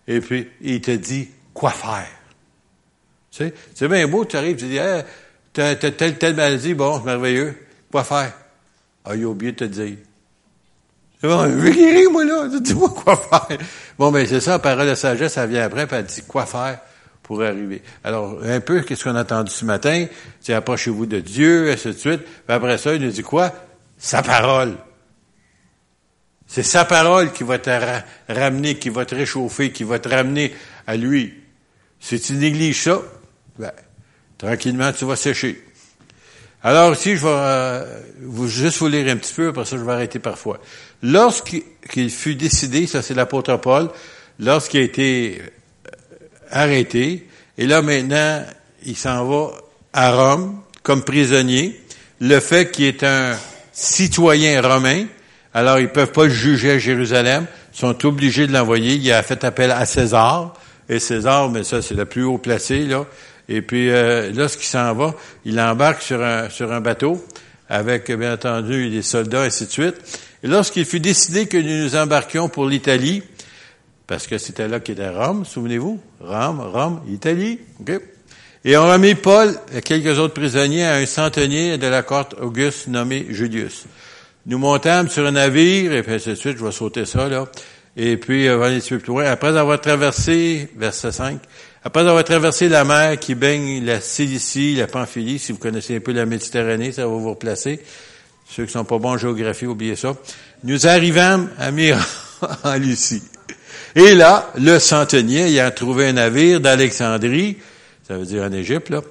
Et 0.09 0.19
puis, 0.19 0.49
il 0.59 0.81
te 0.81 0.91
dit 0.91 1.29
quoi 1.53 1.71
faire. 1.71 2.09
Tu 3.31 3.45
sais, 3.45 3.53
c'est 3.73 3.87
bien 3.87 4.05
beau, 4.09 4.25
tu 4.25 4.35
arrives, 4.35 4.57
tu 4.57 4.65
dis, 4.65 4.75
hey, 4.75 5.03
t'as 5.53 5.75
telle, 5.75 6.17
telle 6.17 6.35
maladie, 6.35 6.73
bon, 6.73 6.97
c'est 6.99 7.05
merveilleux. 7.05 7.55
Quoi 7.89 8.03
faire? 8.03 8.33
Ah, 9.09 9.15
il 9.15 9.23
a 9.23 9.27
oublié 9.27 9.53
de 9.53 9.57
te 9.57 9.63
dire. 9.63 9.97
C'est 11.21 11.27
bon, 11.27 11.43
je 11.45 11.55
vais 11.55 11.71
guérir, 11.71 12.11
moi, 12.11 12.25
là. 12.25 12.47
Dis-moi 12.59 12.89
quoi 12.89 13.15
faire. 13.15 13.57
Bon, 13.97 14.11
ben, 14.11 14.27
c'est 14.27 14.41
ça, 14.41 14.51
la 14.51 14.59
parole 14.59 14.87
de 14.87 14.95
sagesse, 14.95 15.33
ça 15.33 15.45
vient 15.45 15.63
après, 15.63 15.87
puis 15.87 15.95
elle 15.95 16.05
dit 16.05 16.23
quoi 16.27 16.45
faire 16.45 16.79
pour 17.23 17.41
arriver. 17.41 17.81
Alors, 18.03 18.39
un 18.43 18.59
peu, 18.59 18.81
qu'est-ce 18.81 19.03
qu'on 19.03 19.15
a 19.15 19.21
entendu 19.21 19.51
ce 19.51 19.65
matin? 19.65 20.05
C'est 20.39 20.53
approchez-vous 20.53 21.05
de 21.05 21.19
Dieu, 21.19 21.67
et 21.67 21.73
ainsi 21.73 21.87
de 21.87 21.93
suite. 21.93 22.21
Puis 22.21 22.55
après 22.55 22.77
ça, 22.77 22.93
il 22.93 23.01
nous 23.01 23.11
dit 23.11 23.23
quoi? 23.23 23.53
Sa 23.97 24.21
parole. 24.21 24.75
C'est 26.45 26.63
sa 26.63 26.85
parole 26.85 27.31
qui 27.33 27.43
va 27.43 27.59
te 27.59 27.69
ramener, 28.29 28.77
qui 28.77 28.89
va 28.89 29.05
te 29.05 29.15
réchauffer, 29.15 29.71
qui 29.71 29.83
va 29.83 29.99
te 29.99 30.07
ramener 30.07 30.53
à 30.85 30.95
lui. 30.95 31.33
Si 31.99 32.19
tu 32.19 32.33
négliges 32.33 32.83
ça, 32.83 33.01
ben, 33.57 33.71
tranquillement, 34.37 34.91
tu 34.93 35.05
vas 35.05 35.15
sécher. 35.15 35.63
Alors 36.63 36.93
ici, 36.93 37.15
je 37.15 37.21
vais 37.21 37.29
euh, 37.29 38.01
vous, 38.21 38.47
juste 38.47 38.79
vous 38.79 38.87
lire 38.87 39.07
un 39.11 39.17
petit 39.17 39.33
peu, 39.33 39.49
après 39.49 39.65
ça, 39.65 39.77
je 39.77 39.83
vais 39.83 39.91
arrêter 39.91 40.19
parfois. 40.19 40.59
Lorsqu'il 41.03 42.09
fut 42.09 42.35
décidé, 42.35 42.87
ça 42.87 43.01
c'est 43.01 43.13
l'apôtre 43.13 43.55
Paul, 43.57 43.89
lorsqu'il 44.39 44.79
a 44.79 44.83
été 44.83 45.41
arrêté. 46.49 47.27
Et 47.57 47.67
là, 47.67 47.81
maintenant, 47.81 48.43
il 48.85 48.97
s'en 48.97 49.25
va 49.25 49.51
à 49.93 50.11
Rome 50.11 50.59
comme 50.81 51.03
prisonnier. 51.03 51.79
Le 52.19 52.39
fait 52.39 52.71
qu'il 52.71 52.85
est 52.85 53.03
un 53.03 53.37
citoyen 53.71 54.61
romain, 54.61 55.05
alors 55.53 55.79
ils 55.79 55.89
peuvent 55.89 56.11
pas 56.11 56.25
le 56.25 56.31
juger 56.31 56.71
à 56.71 56.79
Jérusalem, 56.79 57.45
sont 57.71 58.05
obligés 58.05 58.47
de 58.47 58.53
l'envoyer. 58.53 58.95
Il 58.95 59.11
a 59.11 59.21
fait 59.21 59.43
appel 59.43 59.71
à 59.71 59.85
César. 59.85 60.53
Et 60.89 60.99
César, 60.99 61.49
mais 61.49 61.63
ça, 61.63 61.81
c'est 61.81 61.95
le 61.95 62.05
plus 62.05 62.23
haut 62.23 62.37
placé, 62.37 62.85
là. 62.85 63.05
Et 63.49 63.61
puis, 63.61 63.89
euh, 63.89 64.31
lorsqu'il 64.33 64.65
s'en 64.65 64.93
va, 64.93 65.15
il 65.45 65.59
embarque 65.59 66.01
sur 66.01 66.21
un, 66.21 66.49
sur 66.49 66.71
un 66.71 66.81
bateau 66.81 67.23
avec, 67.69 68.11
bien 68.11 68.33
entendu, 68.33 68.89
des 68.89 69.01
soldats, 69.01 69.43
ainsi 69.43 69.65
de 69.65 69.71
suite. 69.71 69.95
Et 70.43 70.47
lorsqu'il 70.47 70.85
fut 70.85 70.99
décidé 70.99 71.47
que 71.47 71.57
nous 71.57 71.83
nous 71.83 71.95
embarquions 71.95 72.49
pour 72.49 72.65
l'Italie, 72.65 73.23
parce 74.05 74.27
que 74.27 74.37
c'était 74.37 74.67
là 74.67 74.79
qu'était 74.79 75.09
Rome, 75.09 75.45
souvenez-vous? 75.45 75.99
Rome, 76.21 76.61
Rome, 76.61 77.01
Italie. 77.09 77.59
Okay. 77.81 77.99
Et 78.63 78.75
on 78.77 78.97
mis 78.97 79.15
Paul 79.15 79.53
et 79.73 79.81
quelques 79.81 80.17
autres 80.19 80.33
prisonniers 80.33 80.85
à 80.85 80.95
un 80.95 81.05
centenier 81.05 81.77
de 81.77 81.87
la 81.87 82.03
courte 82.03 82.35
Auguste 82.41 82.87
nommé 82.87 83.25
Julius. 83.29 83.85
Nous 84.45 84.57
montâmes 84.57 85.09
sur 85.09 85.25
un 85.25 85.31
navire, 85.31 85.93
et 85.93 86.03
puis 86.03 86.13
ainsi 86.13 86.29
de 86.29 86.35
suite, 86.35 86.57
je 86.57 86.65
vais 86.65 86.71
sauter 86.71 87.05
ça, 87.05 87.27
là. 87.27 87.47
Et 87.97 88.17
puis, 88.17 88.47
euh, 88.47 88.61
aller 88.61 88.79
plus 88.79 89.01
loin. 89.07 89.25
Après 89.25 89.57
avoir 89.57 89.81
traversé, 89.81 90.69
verset 90.77 91.11
5, 91.11 91.39
après 91.83 92.01
avoir 92.01 92.23
traversé 92.23 92.69
la 92.69 92.83
mer 92.83 93.19
qui 93.19 93.35
baigne 93.35 93.85
la 93.85 94.01
Cilicie, 94.01 94.75
la 94.75 94.87
Pamphylie, 94.87 95.39
si 95.39 95.51
vous 95.51 95.57
connaissez 95.57 95.95
un 95.95 95.99
peu 95.99 96.11
la 96.11 96.25
Méditerranée, 96.25 96.91
ça 96.91 97.03
va 97.03 97.07
vous 97.07 97.29
replacer. 97.29 97.79
Ceux 98.49 98.65
qui 98.65 98.71
sont 98.71 98.85
pas 98.85 98.97
bons 98.97 99.11
en 99.11 99.17
géographie, 99.17 99.65
oubliez 99.65 99.95
ça. 99.95 100.15
Nous 100.63 100.87
arrivâmes 100.87 101.49
à 101.59 101.71
Myra, 101.71 102.01
en 102.63 102.75
Lucie. 102.75 103.21
Et 103.95 104.15
là, 104.15 104.51
le 104.57 104.79
centenier 104.79 105.49
il 105.49 105.59
a 105.59 105.71
trouvé 105.71 106.07
un 106.07 106.13
navire 106.13 106.59
d'Alexandrie, 106.59 107.57
ça 108.07 108.17
veut 108.17 108.25
dire 108.25 108.43
en 108.43 108.51
Égypte, 108.51 108.89
là, 108.89 109.01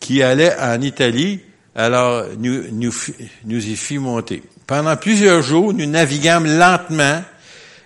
qui 0.00 0.22
allait 0.22 0.54
en 0.58 0.80
Italie, 0.80 1.40
alors 1.74 2.26
nous, 2.38 2.64
nous, 2.72 2.92
nous 3.44 3.66
y 3.66 3.76
fit 3.76 3.98
monter. 3.98 4.42
Pendant 4.66 4.96
plusieurs 4.96 5.42
jours, 5.42 5.72
nous 5.72 5.86
naviguâmes 5.86 6.58
lentement, 6.58 7.22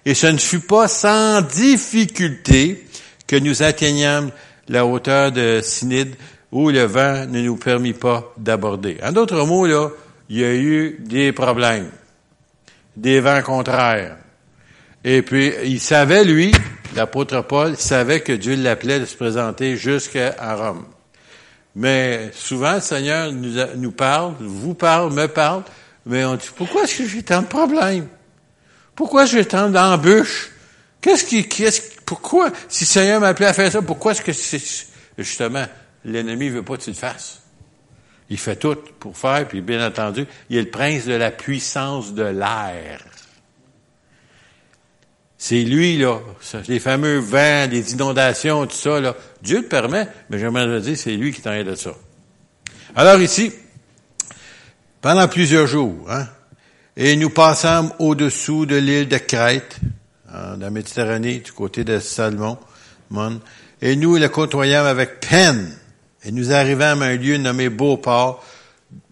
et 0.05 0.15
ce 0.15 0.27
ne 0.27 0.39
fut 0.39 0.61
pas 0.61 0.89
sans 0.89 1.43
difficulté 1.43 2.88
que 3.29 3.37
nous 3.37 3.63
atteignâmes 3.63 4.33
la 4.69 4.85
hauteur 4.85 5.31
de 5.31 5.61
Sinide, 5.63 6.17
où 6.51 6.71
le 6.71 6.83
vent 6.83 7.27
ne 7.27 7.41
nous 7.43 7.57
permit 7.57 7.93
pas 7.93 8.33
d'aborder. 8.37 8.99
En 9.03 9.13
d'autres 9.13 9.45
mots, 9.45 9.67
là, 9.67 9.91
il 10.29 10.39
y 10.39 10.45
a 10.45 10.55
eu 10.55 10.99
des 11.01 11.33
problèmes, 11.33 11.91
des 12.97 13.21
vents 13.21 13.43
contraires. 13.43 14.17
Et 15.05 15.23
puis, 15.23 15.53
il 15.65 15.81
savait, 15.81 16.25
lui, 16.25 16.53
l'apôtre 16.97 17.43
Paul, 17.43 17.77
savait 17.77 18.21
que 18.21 18.33
Dieu 18.33 18.57
l'appelait 18.57 19.01
de 19.01 19.05
se 19.05 19.15
présenter 19.15 19.77
jusqu'à 19.77 20.35
Rome. 20.57 20.87
Mais 21.77 22.31
souvent, 22.35 22.75
le 22.75 22.81
Seigneur 22.81 23.31
nous, 23.31 23.55
nous 23.77 23.93
parle, 23.93 24.35
vous 24.41 24.75
parle, 24.75 25.13
me 25.13 25.27
parle, 25.27 25.63
mais 26.05 26.25
on 26.25 26.35
dit, 26.35 26.49
pourquoi 26.57 26.85
est-ce 26.85 26.99
que 26.99 27.07
j'ai 27.07 27.23
tant 27.23 27.43
de 27.43 27.47
problèmes? 27.47 28.09
Pourquoi 28.95 29.27
j'ai 29.27 29.45
tant 29.45 29.69
d'embûches? 29.69 30.51
Qu'est-ce 31.01 31.25
qui, 31.25 31.47
qu'est-ce, 31.47 31.98
pourquoi, 32.09 32.51
si 32.71 32.85
le 32.85 32.89
Seigneur 32.89 33.21
m'a 33.21 33.29
appelé 33.29 33.45
à 33.45 33.53
faire 33.53 33.71
ça, 33.71 33.83
pourquoi 33.83 34.13
est-ce 34.13 34.23
que 34.23 34.33
c'est, 34.33 34.63
justement, 35.19 35.67
l'ennemi 36.07 36.49
veut 36.49 36.63
pas 36.63 36.79
que 36.79 36.83
tu 36.85 36.89
le 36.89 36.97
fasses? 36.97 37.43
Il 38.31 38.39
fait 38.39 38.57
tout 38.57 38.79
pour 38.99 39.15
faire, 39.15 39.47
puis 39.47 39.61
bien 39.61 39.87
entendu, 39.87 40.27
il 40.49 40.57
est 40.57 40.63
le 40.63 40.71
prince 40.71 41.05
de 41.05 41.13
la 41.13 41.31
puissance 41.31 42.15
de 42.15 42.23
l'air. 42.23 43.05
C'est 45.37 45.61
lui, 45.61 45.99
là, 45.99 46.19
les 46.67 46.81
fameux 46.81 47.19
vents, 47.19 47.69
les 47.71 47.93
inondations, 47.93 48.67
tout 48.67 48.75
ça, 48.75 49.01
là. 49.01 49.15
Dieu 49.43 49.61
le 49.61 49.69
permet, 49.69 50.09
mais 50.31 50.39
j'aimerais 50.39 50.81
dire, 50.81 50.97
c'est 50.97 51.15
lui 51.15 51.31
qui 51.31 51.43
t'en 51.43 51.63
de 51.63 51.75
ça. 51.75 51.91
Alors 52.97 53.21
ici, 53.21 53.53
pendant 55.03 55.29
plusieurs 55.29 55.67
jours, 55.67 56.11
hein, 56.11 56.27
et 56.97 57.17
nous 57.17 57.29
passâmes 57.29 57.93
au-dessous 57.99 58.65
de 58.65 58.77
l'île 58.77 59.09
de 59.09 59.19
Crète, 59.19 59.79
en 60.33 60.57
la 60.57 60.71
Méditerranée, 60.71 61.39
du 61.39 61.53
côté 61.53 61.85
de 61.85 61.99
Salmon, 61.99 62.59
et 63.81 63.97
nous 63.97 64.17
le 64.17 64.29
côtoyâmes 64.29 64.87
avec 64.87 65.21
peine, 65.21 65.73
et 66.25 66.33
nous 66.33 66.53
arrivâmes 66.53 67.03
à 67.03 67.07
un 67.07 67.17
lieu 67.17 67.37
nommé 67.37 67.69
Beauport, 67.69 68.45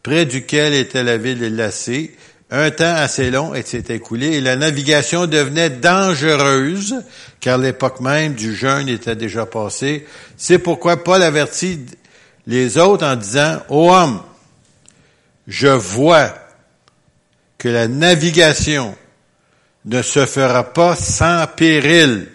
près 0.03 0.27
duquel 0.27 0.75
était 0.75 1.05
la 1.05 1.17
ville 1.17 1.39
de 1.39 1.47
Lacée, 1.47 2.17
un 2.51 2.71
temps 2.71 2.95
assez 2.95 3.31
long 3.31 3.53
s'est 3.65 3.85
écoulé 3.89 4.37
et 4.37 4.41
la 4.41 4.55
navigation 4.55 5.27
devenait 5.27 5.71
dangereuse, 5.71 7.03
car 7.41 7.59
l'époque 7.59 8.01
même 8.01 8.35
du 8.35 8.55
jeûne 8.55 8.89
était 8.89 9.17
déjà 9.17 9.47
passée. 9.47 10.07
C'est 10.37 10.61
pourquoi 10.61 11.03
Paul 11.03 11.23
avertit 11.23 11.81
les 12.47 12.79
autres 12.79 13.05
en 13.05 13.17
disant, 13.17 13.59
Ô 13.69 13.93
homme, 13.93 14.23
je 15.49 15.67
vois 15.67 16.33
que 17.59 17.69
la 17.69 17.89
navigation 17.89 18.95
ne 19.87 20.03
se 20.03 20.27
fera 20.27 20.65
pas 20.65 20.97
sans 20.97 21.47
péril 21.47 22.29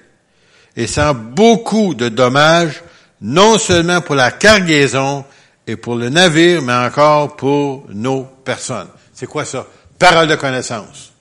et 0.75 0.87
sans 0.87 1.13
beaucoup 1.13 1.93
de 1.93 2.09
dommages, 2.09 2.81
non 3.21 3.57
seulement 3.57 4.01
pour 4.01 4.15
la 4.15 4.31
cargaison 4.31 5.25
et 5.67 5.75
pour 5.75 5.95
le 5.95 6.09
navire, 6.09 6.61
mais 6.61 6.73
encore 6.73 7.35
pour 7.35 7.85
nos 7.89 8.23
personnes. 8.23 8.87
C'est 9.13 9.27
quoi 9.27 9.45
ça? 9.45 9.67
Parole 9.99 10.27
de 10.27 10.35
connaissance. 10.35 11.11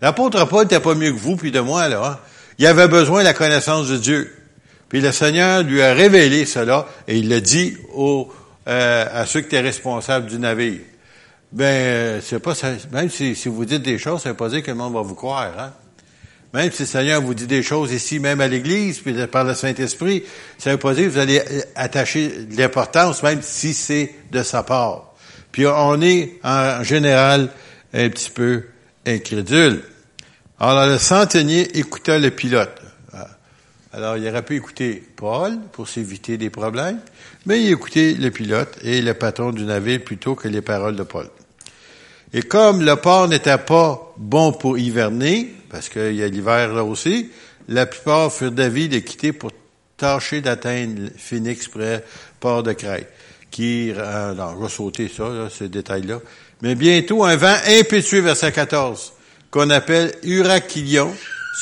L'apôtre 0.00 0.44
Paul 0.44 0.62
n'était 0.62 0.80
pas 0.80 0.94
mieux 0.94 1.12
que 1.12 1.18
vous 1.18 1.36
puis 1.36 1.50
de 1.50 1.60
moi, 1.60 1.88
là. 1.88 2.04
Hein. 2.04 2.18
Il 2.58 2.66
avait 2.66 2.88
besoin 2.88 3.20
de 3.20 3.24
la 3.24 3.34
connaissance 3.34 3.88
de 3.88 3.96
Dieu. 3.96 4.32
Puis 4.88 5.00
le 5.00 5.12
Seigneur 5.12 5.62
lui 5.62 5.82
a 5.82 5.94
révélé 5.94 6.46
cela 6.46 6.86
et 7.08 7.16
il 7.18 7.28
l'a 7.28 7.40
dit 7.40 7.76
aux, 7.94 8.32
euh, 8.68 9.06
à 9.12 9.26
ceux 9.26 9.40
qui 9.40 9.46
étaient 9.46 9.60
responsables 9.60 10.26
du 10.26 10.38
navire. 10.38 10.80
Ben, 11.52 11.64
euh, 11.64 12.20
c'est 12.22 12.40
pas 12.40 12.54
même 12.92 13.10
si, 13.10 13.34
si, 13.34 13.48
vous 13.48 13.64
dites 13.64 13.82
des 13.82 13.98
choses, 13.98 14.22
ça 14.22 14.30
veut 14.30 14.36
pas 14.36 14.48
dire 14.48 14.62
que 14.62 14.70
le 14.70 14.76
monde 14.76 14.94
va 14.94 15.02
vous 15.02 15.14
croire, 15.14 15.52
hein? 15.58 15.72
Même 16.52 16.70
si 16.72 16.82
le 16.82 16.86
Seigneur 16.86 17.20
vous 17.20 17.34
dit 17.34 17.46
des 17.46 17.62
choses 17.62 17.92
ici, 17.92 18.18
même 18.18 18.40
à 18.40 18.48
l'Église, 18.48 19.00
puis 19.00 19.14
par 19.26 19.44
le 19.44 19.54
Saint-Esprit, 19.54 20.22
ça 20.58 20.70
veut 20.70 20.78
pas 20.78 20.94
dire 20.94 21.04
que 21.04 21.10
vous 21.10 21.18
allez 21.18 21.42
attacher 21.74 22.28
de 22.28 22.56
l'importance, 22.56 23.22
même 23.22 23.42
si 23.42 23.74
c'est 23.74 24.14
de 24.32 24.42
sa 24.42 24.62
part. 24.62 25.12
Puis 25.52 25.66
on 25.66 26.00
est 26.00 26.38
en 26.42 26.82
général 26.82 27.50
un 27.92 28.08
petit 28.08 28.30
peu 28.30 28.64
incrédule. 29.06 29.82
Alors 30.58 30.86
le 30.86 30.98
centenier 30.98 31.78
écouta 31.78 32.18
le 32.18 32.30
pilote. 32.30 32.80
Alors 33.92 34.16
il 34.16 34.28
aurait 34.28 34.42
pu 34.42 34.56
écouter 34.56 35.02
Paul 35.16 35.58
pour 35.72 35.88
s'éviter 35.88 36.36
des 36.36 36.50
problèmes, 36.50 37.00
mais 37.46 37.62
il 37.62 37.72
écoutait 37.72 38.14
le 38.18 38.30
pilote 38.30 38.76
et 38.82 39.00
le 39.00 39.14
patron 39.14 39.52
du 39.52 39.64
navire 39.64 40.02
plutôt 40.04 40.34
que 40.34 40.48
les 40.48 40.60
paroles 40.60 40.96
de 40.96 41.04
Paul. 41.04 41.28
Et 42.32 42.42
comme 42.42 42.82
le 42.82 42.96
port 42.96 43.28
n'était 43.28 43.58
pas 43.58 44.12
bon 44.16 44.52
pour 44.52 44.78
hiverner, 44.78 45.54
parce 45.70 45.88
qu'il 45.88 46.14
y 46.14 46.22
a 46.22 46.28
l'hiver 46.28 46.74
là 46.74 46.84
aussi, 46.84 47.30
la 47.68 47.86
plupart 47.86 48.32
furent 48.32 48.52
d'avis 48.52 48.88
de 48.88 48.98
quitter 48.98 49.32
pour 49.32 49.52
tâcher 49.96 50.40
d'atteindre 50.40 51.08
Phoenix 51.16 51.68
près 51.68 52.04
port 52.40 52.62
de 52.62 52.72
Crète 52.72 53.12
qui, 53.50 53.90
euh, 53.96 54.68
sauter 54.68 55.08
ça, 55.08 55.28
là, 55.30 55.48
ces 55.48 55.68
détails-là. 55.68 56.20
Mais 56.60 56.74
bientôt, 56.74 57.24
un 57.24 57.36
vent 57.36 57.56
impétueux, 57.66 58.20
verset 58.20 58.52
14, 58.52 59.14
qu'on 59.50 59.70
appelle 59.70 60.12
Huracilion, 60.22 61.10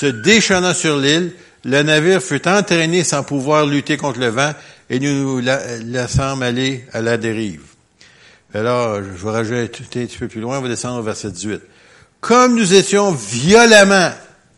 se 0.01 0.07
déchaîna 0.07 0.75
sur 0.75 0.99
l'île, 0.99 1.33
le 1.65 1.83
navire 1.83 2.21
fut 2.21 2.49
entraîné 2.49 3.05
sans 3.05 3.23
pouvoir 3.23 3.67
lutter 3.67 3.97
contre 3.97 4.19
le 4.19 4.27
vent, 4.27 4.53
et 4.95 5.01
nous 5.01 5.41
nous 5.41 5.41
laissâmes 5.41 6.43
aller 6.43 6.85
à 6.93 7.01
la 7.01 7.17
dérive. 7.17 7.63
Alors, 8.55 9.03
je 9.03 9.25
vais 9.25 9.31
rajouter 9.31 10.03
un 10.03 10.07
petit 10.07 10.19
peu 10.19 10.29
plus 10.29 10.41
loin, 10.41 10.59
on 10.59 10.63
va 10.63 10.69
descendre 10.69 11.01
au 11.01 11.03
verset 11.03 11.33
18. 11.33 11.61
Comme 12.21 12.55
nous 12.55 12.75
étions 12.75 13.11
violemment 13.11 14.11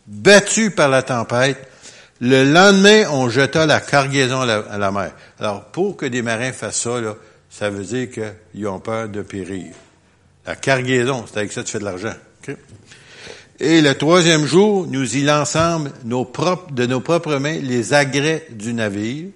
battus 0.05 0.71
par 0.75 0.89
la 0.89 1.01
tempête, 1.01 1.67
le 2.21 2.43
lendemain, 2.43 3.05
on 3.09 3.29
jeta 3.29 3.65
la 3.65 3.79
cargaison 3.79 4.41
à 4.41 4.77
la, 4.77 4.91
mer. 4.91 5.11
Alors, 5.39 5.65
pour 5.71 5.97
que 5.97 6.05
des 6.05 6.21
marins 6.21 6.51
fassent 6.51 6.81
ça, 6.81 7.01
là, 7.01 7.15
ça 7.49 7.71
veut 7.71 7.83
dire 7.83 8.07
qu'ils 8.11 8.67
ont 8.67 8.79
peur 8.79 9.09
de 9.09 9.23
périr. 9.23 9.73
La 10.45 10.55
cargaison, 10.55 11.25
c'est 11.25 11.39
avec 11.39 11.51
ça 11.51 11.61
que 11.61 11.65
tu 11.65 11.71
fais 11.71 11.79
de 11.79 11.85
l'argent. 11.85 12.13
Et 13.59 13.81
le 13.81 13.95
troisième 13.95 14.45
jour, 14.45 14.85
nous 14.87 15.17
y 15.17 15.23
lançâmes 15.23 15.91
nos 16.05 16.25
propres, 16.25 16.71
de 16.73 16.85
nos 16.85 17.01
propres 17.01 17.37
mains 17.37 17.57
les 17.57 17.95
agrès 17.95 18.45
du 18.51 18.75
navire. 18.75 19.29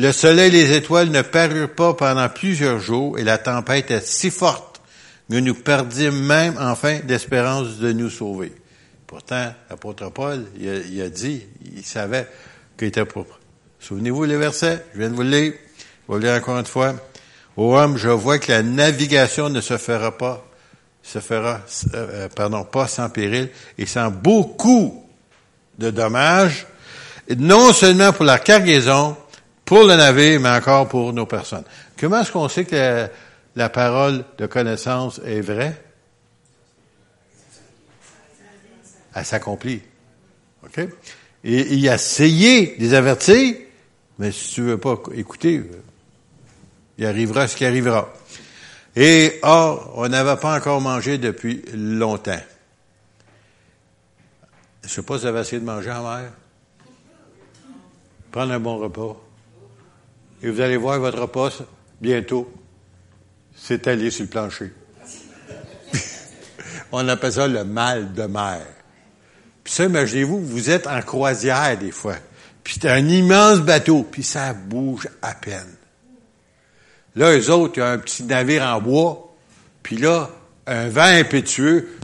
Le 0.00 0.12
soleil 0.12 0.48
et 0.48 0.50
les 0.64 0.76
étoiles 0.76 1.10
ne 1.10 1.20
parurent 1.20 1.68
pas 1.68 1.92
pendant 1.92 2.26
plusieurs 2.30 2.80
jours 2.80 3.18
et 3.18 3.22
la 3.22 3.36
tempête 3.36 3.90
est 3.90 4.06
si 4.06 4.30
forte 4.30 4.80
que 5.30 5.36
nous 5.36 5.52
perdîmes 5.52 6.24
même 6.24 6.54
enfin 6.58 7.00
d'espérance 7.04 7.76
de 7.76 7.92
nous 7.92 8.08
sauver. 8.08 8.50
Pourtant, 9.06 9.52
l'apôtre 9.68 10.10
Paul, 10.10 10.46
il 10.58 11.02
a, 11.02 11.10
dit, 11.10 11.46
il 11.76 11.84
savait 11.84 12.26
qu'il 12.78 12.88
était 12.88 13.04
propre. 13.04 13.38
Souvenez-vous 13.78 14.24
les 14.24 14.38
versets, 14.38 14.86
je 14.94 15.00
viens 15.00 15.10
de 15.10 15.14
vous 15.14 15.22
le 15.22 15.28
lire, 15.28 15.52
je 16.08 16.14
vais 16.14 16.18
le 16.18 16.26
lire 16.26 16.36
encore 16.40 16.58
une 16.58 16.64
fois. 16.64 16.94
Ô 17.58 17.76
homme, 17.76 17.98
je 17.98 18.08
vois 18.08 18.38
que 18.38 18.52
la 18.52 18.62
navigation 18.62 19.50
ne 19.50 19.60
se 19.60 19.76
fera 19.76 20.16
pas 20.16 20.46
se 21.02 21.18
fera, 21.18 21.60
euh, 21.92 22.28
pardon, 22.34 22.64
pas 22.64 22.86
sans 22.86 23.10
péril 23.10 23.50
et 23.76 23.84
sans 23.84 24.10
beaucoup 24.10 25.04
de 25.76 25.90
dommages, 25.90 26.66
non 27.36 27.74
seulement 27.74 28.12
pour 28.14 28.24
la 28.24 28.38
cargaison, 28.38 29.14
pour 29.70 29.84
le 29.84 29.94
navire, 29.94 30.40
mais 30.40 30.48
encore 30.48 30.88
pour 30.88 31.12
nos 31.12 31.26
personnes. 31.26 31.62
Comment 31.96 32.22
est-ce 32.22 32.32
qu'on 32.32 32.48
sait 32.48 32.64
que 32.64 33.08
la, 33.54 33.68
parole 33.68 34.24
de 34.36 34.46
connaissance 34.46 35.20
est 35.24 35.42
vraie? 35.42 35.80
Elle 39.14 39.24
s'accomplit. 39.24 39.80
OK? 40.64 40.80
Et 41.44 41.74
il 41.74 41.88
a 41.88 41.94
essayé 41.94 42.74
de 42.78 42.80
les 42.80 42.94
avertir, 42.94 43.54
mais 44.18 44.32
si 44.32 44.54
tu 44.54 44.62
veux 44.62 44.76
pas 44.76 45.00
écouter, 45.14 45.62
il 46.98 47.06
arrivera 47.06 47.46
ce 47.46 47.54
qui 47.54 47.64
arrivera. 47.64 48.12
Et 48.96 49.38
or, 49.42 49.92
on 49.94 50.08
n'avait 50.08 50.40
pas 50.40 50.56
encore 50.56 50.80
mangé 50.80 51.16
depuis 51.16 51.64
longtemps. 51.74 52.42
Je 54.82 54.88
ne 54.88 54.90
sais 54.90 55.02
pas 55.02 55.14
si 55.14 55.20
vous 55.20 55.26
avez 55.28 55.40
essayé 55.42 55.60
de 55.60 55.66
manger 55.66 55.92
en 55.92 56.02
mer. 56.02 56.32
Prendre 58.32 58.52
un 58.52 58.58
bon 58.58 58.76
repas. 58.76 59.29
Et 60.42 60.50
vous 60.50 60.60
allez 60.60 60.76
voir 60.76 60.98
votre 60.98 61.20
repas 61.20 61.50
bientôt 62.00 62.50
s'étaler 63.54 64.10
sur 64.10 64.24
le 64.24 64.30
plancher. 64.30 64.72
on 66.92 67.06
appelle 67.08 67.32
ça 67.32 67.46
le 67.46 67.64
mal 67.64 68.12
de 68.14 68.22
mer. 68.22 68.64
Puis 69.62 69.74
ça, 69.74 69.84
imaginez-vous, 69.84 70.40
vous 70.40 70.70
êtes 70.70 70.86
en 70.86 71.00
croisière 71.02 71.76
des 71.78 71.90
fois. 71.90 72.16
Puis 72.64 72.78
c'est 72.80 72.88
un 72.88 73.06
immense 73.06 73.60
bateau, 73.60 74.06
puis 74.10 74.22
ça 74.22 74.52
bouge 74.54 75.08
à 75.22 75.34
peine. 75.34 75.74
Là, 77.16 77.36
eux 77.36 77.50
autres, 77.50 77.74
il 77.76 77.80
y 77.80 77.82
a 77.82 77.90
un 77.90 77.98
petit 77.98 78.22
navire 78.22 78.62
en 78.62 78.80
bois, 78.80 79.34
puis 79.82 79.96
là, 79.96 80.30
un 80.66 80.88
vent 80.88 81.02
impétueux. 81.02 81.98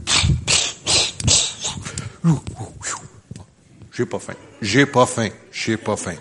J'ai 3.93 4.05
pas 4.05 4.19
faim. 4.19 4.33
J'ai 4.61 4.85
pas 4.85 5.05
faim. 5.05 5.29
J'ai 5.51 5.77
pas 5.77 5.95
faim. 5.95 6.15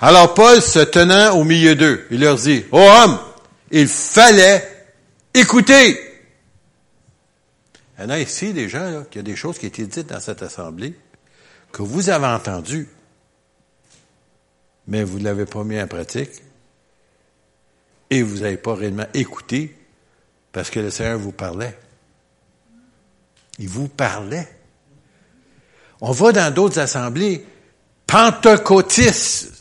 Alors 0.00 0.32
Paul, 0.32 0.62
se 0.62 0.78
tenant 0.78 1.36
au 1.36 1.44
milieu 1.44 1.74
d'eux, 1.74 2.06
il 2.10 2.20
leur 2.20 2.36
dit, 2.36 2.64
Ô 2.72 2.78
homme, 2.78 3.18
il 3.70 3.86
fallait 3.86 4.66
écouter. 5.34 6.00
Il 7.98 8.04
y 8.04 8.06
en 8.06 8.10
a 8.10 8.18
ici 8.18 8.54
des 8.54 8.68
gens, 8.68 8.90
là, 8.90 9.02
qu'il 9.10 9.18
y 9.18 9.24
a 9.24 9.30
des 9.30 9.36
choses 9.36 9.58
qui 9.58 9.66
ont 9.66 9.68
été 9.68 9.86
dites 9.86 10.06
dans 10.06 10.20
cette 10.20 10.42
assemblée, 10.42 10.94
que 11.70 11.82
vous 11.82 12.08
avez 12.08 12.26
entendues, 12.26 12.88
mais 14.86 15.04
vous 15.04 15.18
ne 15.18 15.24
l'avez 15.24 15.44
pas 15.44 15.64
mis 15.64 15.80
en 15.80 15.86
pratique 15.86 16.30
et 18.08 18.22
vous 18.22 18.38
n'avez 18.38 18.56
pas 18.56 18.74
réellement 18.74 19.06
écouté 19.12 19.76
parce 20.50 20.70
que 20.70 20.80
le 20.80 20.90
Seigneur 20.90 21.18
vous 21.18 21.30
parlait. 21.30 21.78
Il 23.58 23.68
vous 23.68 23.88
parlait. 23.88 24.48
On 26.00 26.12
va 26.12 26.32
dans 26.32 26.52
d'autres 26.52 26.78
assemblées 26.78 27.44
pentecôtistes 28.06 29.59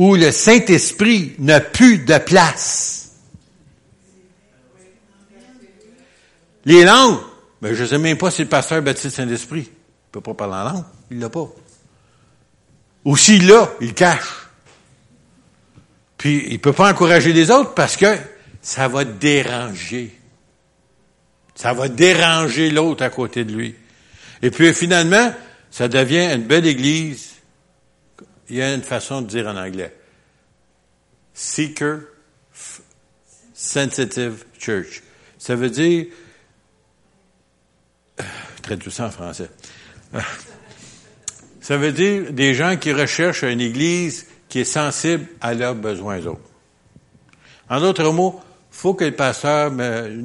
où 0.00 0.16
le 0.16 0.30
Saint-Esprit 0.30 1.34
n'a 1.38 1.60
plus 1.60 1.98
de 1.98 2.16
place. 2.16 3.10
Les 6.64 6.84
langues, 6.84 7.18
mais 7.60 7.74
je 7.74 7.82
ne 7.82 7.86
sais 7.86 7.98
même 7.98 8.16
pas 8.16 8.30
si 8.30 8.40
le 8.40 8.48
pasteur 8.48 8.80
baptiste 8.80 9.16
Saint-Esprit. 9.16 9.68
Il 9.68 9.68
ne 9.68 10.12
peut 10.12 10.22
pas 10.22 10.32
parler 10.32 10.54
en 10.54 10.72
langue. 10.72 10.84
Il 11.10 11.18
l'a 11.18 11.28
pas. 11.28 11.46
Ou 13.04 13.14
s'il 13.14 13.46
l'a, 13.46 13.70
il 13.82 13.92
cache. 13.92 14.48
Puis 16.16 16.46
il 16.48 16.58
peut 16.60 16.72
pas 16.72 16.90
encourager 16.90 17.34
les 17.34 17.50
autres 17.50 17.74
parce 17.74 17.98
que 17.98 18.16
ça 18.62 18.88
va 18.88 19.04
déranger. 19.04 20.18
Ça 21.54 21.74
va 21.74 21.88
déranger 21.88 22.70
l'autre 22.70 23.04
à 23.04 23.10
côté 23.10 23.44
de 23.44 23.52
lui. 23.52 23.74
Et 24.40 24.50
puis 24.50 24.72
finalement, 24.72 25.34
ça 25.70 25.88
devient 25.88 26.32
une 26.34 26.44
belle 26.44 26.66
église. 26.66 27.29
Il 28.50 28.56
y 28.56 28.62
a 28.62 28.74
une 28.74 28.82
façon 28.82 29.22
de 29.22 29.28
dire 29.28 29.46
en 29.46 29.56
anglais. 29.56 29.94
Seeker 31.32 32.00
Sensitive 33.54 34.44
Church. 34.58 35.02
Ça 35.38 35.54
veut 35.54 35.70
dire, 35.70 36.06
traduis 38.62 38.90
ça 38.90 39.06
en 39.06 39.10
français. 39.10 39.50
Ça 41.60 41.76
veut 41.76 41.92
dire 41.92 42.32
des 42.32 42.54
gens 42.54 42.76
qui 42.76 42.92
recherchent 42.92 43.44
une 43.44 43.60
église 43.60 44.26
qui 44.48 44.60
est 44.60 44.64
sensible 44.64 45.26
à 45.40 45.54
leurs 45.54 45.76
besoins 45.76 46.26
autres. 46.26 46.40
En 47.68 47.80
d'autres 47.80 48.10
mots, 48.10 48.40
faut 48.72 48.94
que 48.94 49.04
le 49.04 49.14
pasteur 49.14 49.70
me 49.70 50.24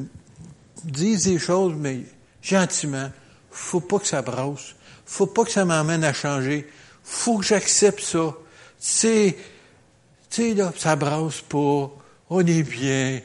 dise 0.84 1.26
des 1.26 1.38
choses, 1.38 1.76
mais 1.78 2.00
gentiment. 2.42 3.12
Faut 3.52 3.82
pas 3.82 4.00
que 4.00 4.08
ça 4.08 4.24
brasse. 4.24 4.76
Faut 5.06 5.28
pas 5.28 5.46
que 5.46 5.52
ça 5.52 5.64
m'emmène 5.64 6.04
à 6.04 6.14
changer. 6.14 6.68
Faut 7.06 7.38
que 7.38 7.46
j'accepte 7.46 8.02
ça. 8.02 8.34
C'est, 8.78 9.38
tu 10.30 10.50
sais, 10.50 10.54
là, 10.54 10.74
ça 10.78 10.98
brasse 10.98 11.40
pas. 11.40 11.90
On 12.30 12.46
est 12.46 12.64
bien. 12.64 13.22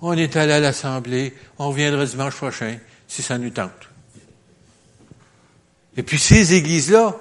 On 0.00 0.14
est 0.14 0.36
allé 0.36 0.54
à 0.54 0.60
l'Assemblée. 0.60 1.34
On 1.58 1.68
reviendra 1.68 2.04
dimanche 2.04 2.34
prochain, 2.34 2.78
si 3.06 3.22
ça 3.22 3.38
nous 3.38 3.50
tente. 3.50 3.70
Et 5.96 6.02
puis 6.02 6.18
ces 6.18 6.54
églises-là, 6.54 7.16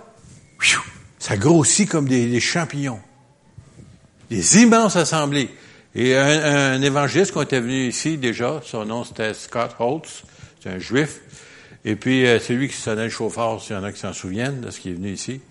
ça 1.20 1.38
grossit 1.38 1.88
comme 1.88 2.08
des 2.08 2.40
champignons 2.40 3.02
des 4.30 4.62
immenses 4.62 4.96
assemblées. 4.96 5.50
Et 5.96 6.16
un, 6.16 6.82
évangéliste 6.82 7.34
qui 7.34 7.40
était 7.40 7.60
venu 7.60 7.88
ici 7.88 8.18
déjà, 8.18 8.62
son 8.64 8.86
nom 8.86 9.04
c'était 9.04 9.34
Scott 9.34 9.76
Holtz, 9.80 10.24
c'est 10.62 10.70
un 10.70 10.80
juif. 10.80 11.22
Et 11.86 11.96
puis 11.96 12.26
euh, 12.26 12.40
c'est 12.40 12.54
lui 12.54 12.68
qui 12.68 12.76
sonnait 12.76 13.06
le 13.06 13.10
chauffeur, 13.10 13.62
s'il 13.62 13.76
y 13.76 13.80
en 13.80 13.84
a 13.84 13.92
qui 13.92 14.00
s'en 14.00 14.14
souviennent 14.14 14.62
de 14.62 14.70
ce 14.70 14.80
qui 14.80 14.90
est 14.90 14.94
venu 14.94 15.12
ici. 15.12 15.42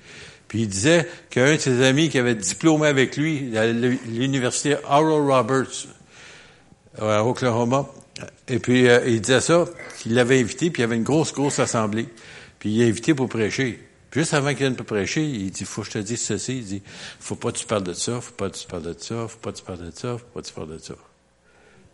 Il 0.58 0.68
disait 0.68 1.06
qu'un 1.30 1.54
de 1.54 1.60
ses 1.60 1.82
amis 1.84 2.08
qui 2.08 2.18
avait 2.18 2.34
diplômé 2.34 2.86
avec 2.88 3.16
lui 3.16 3.56
à 3.56 3.66
l'université 3.66 4.76
Oral 4.88 5.22
Roberts 5.22 5.86
à 6.98 7.24
Oklahoma, 7.24 7.86
et 8.48 8.58
puis 8.58 8.88
euh, 8.88 9.06
il 9.06 9.20
disait 9.20 9.40
ça, 9.40 9.66
qu'il 9.98 10.14
l'avait 10.14 10.40
invité, 10.40 10.70
puis 10.70 10.80
il 10.80 10.84
y 10.84 10.84
avait 10.84 10.96
une 10.96 11.02
grosse, 11.02 11.32
grosse 11.32 11.58
assemblée. 11.58 12.08
Puis 12.58 12.70
il 12.70 12.80
l'a 12.80 12.86
invité 12.86 13.14
pour 13.14 13.28
prêcher. 13.28 13.86
Juste 14.12 14.32
avant 14.32 14.48
qu'il 14.48 14.58
vienne 14.58 14.76
pour 14.76 14.86
prêcher, 14.86 15.22
il 15.22 15.50
dit, 15.50 15.64
faut 15.64 15.82
que 15.82 15.88
je 15.88 15.92
te 15.92 15.98
dise 15.98 16.22
ceci. 16.22 16.58
Il 16.58 16.64
dit, 16.64 16.82
faut 17.20 17.36
pas 17.36 17.52
que 17.52 17.58
tu 17.58 17.66
parles 17.66 17.82
de 17.82 17.92
ça, 17.92 18.20
faut 18.20 18.32
pas 18.32 18.48
que 18.48 18.56
tu 18.56 18.66
parles 18.66 18.82
de 18.82 18.96
ça, 18.98 19.28
faut 19.28 19.38
pas 19.38 19.52
que 19.52 19.58
tu 19.58 19.64
parles 19.64 19.84
de 19.84 19.90
ça, 19.90 20.16
faut 20.16 20.26
pas 20.32 20.40
que 20.40 20.46
tu 20.46 20.54
parles 20.54 20.72
de 20.72 20.78
ça. 20.78 20.94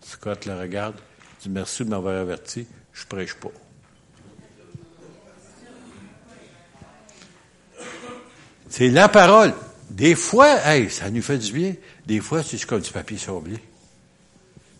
Scott 0.02 0.46
le 0.46 0.58
regarde, 0.58 0.94
dit, 1.40 1.48
merci 1.48 1.84
de 1.84 1.90
m'avoir 1.90 2.16
averti, 2.16 2.66
je 2.92 3.06
prêche 3.06 3.34
pas. 3.34 3.50
C'est 8.72 8.88
la 8.88 9.06
parole. 9.10 9.52
Des 9.90 10.14
fois, 10.14 10.56
hey, 10.64 10.88
ça 10.88 11.10
nous 11.10 11.20
fait 11.20 11.36
du 11.36 11.52
bien. 11.52 11.74
Des 12.06 12.20
fois, 12.20 12.42
c'est 12.42 12.64
comme 12.64 12.80
du 12.80 12.90
papier 12.90 13.18
sablé. 13.18 13.58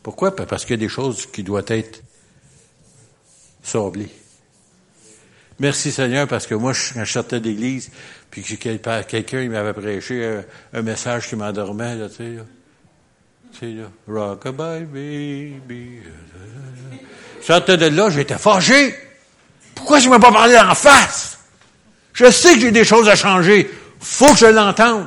Pourquoi? 0.03 0.35
Parce 0.35 0.65
qu'il 0.65 0.71
y 0.71 0.81
a 0.81 0.87
des 0.87 0.89
choses 0.89 1.27
qui 1.27 1.43
doivent 1.43 1.67
être 1.69 2.03
sablées. 3.63 4.09
Merci 5.59 5.93
Seigneur, 5.93 6.27
parce 6.27 6.47
que 6.47 6.55
moi, 6.55 6.73
quand 6.95 7.05
je 7.05 7.13
sortais 7.13 7.39
d'église, 7.39 7.91
puis 8.31 8.43
que 8.43 8.55
quelqu'un 9.03 9.47
m'avait 9.51 9.75
prêché 9.75 10.41
un, 10.73 10.81
message 10.81 11.29
qui 11.29 11.37
m'endormait, 11.37 11.95
là, 11.95 12.09
tu 12.09 12.17
sais, 12.17 12.31
là. 12.31 12.43
Tu 13.53 13.59
sais, 13.59 13.67
là. 13.75 13.91
Rockabye 14.09 14.87
baby. 14.87 15.99
Je 17.47 17.77
de 17.77 17.87
là, 17.95 18.09
j'étais 18.09 18.39
fâché. 18.39 18.95
Pourquoi 19.75 19.99
je 19.99 20.07
ne 20.07 20.15
m'as 20.15 20.19
pas 20.19 20.33
parlé 20.33 20.57
en 20.57 20.75
face? 20.75 21.39
Je 22.15 22.31
sais 22.31 22.55
que 22.55 22.61
j'ai 22.61 22.73
des 22.73 22.85
choses 22.85 23.09
à 23.11 23.17
changer. 23.17 23.71
Faut 24.03 24.33
que 24.33 24.39
je 24.39 24.47
l'entende. 24.47 25.07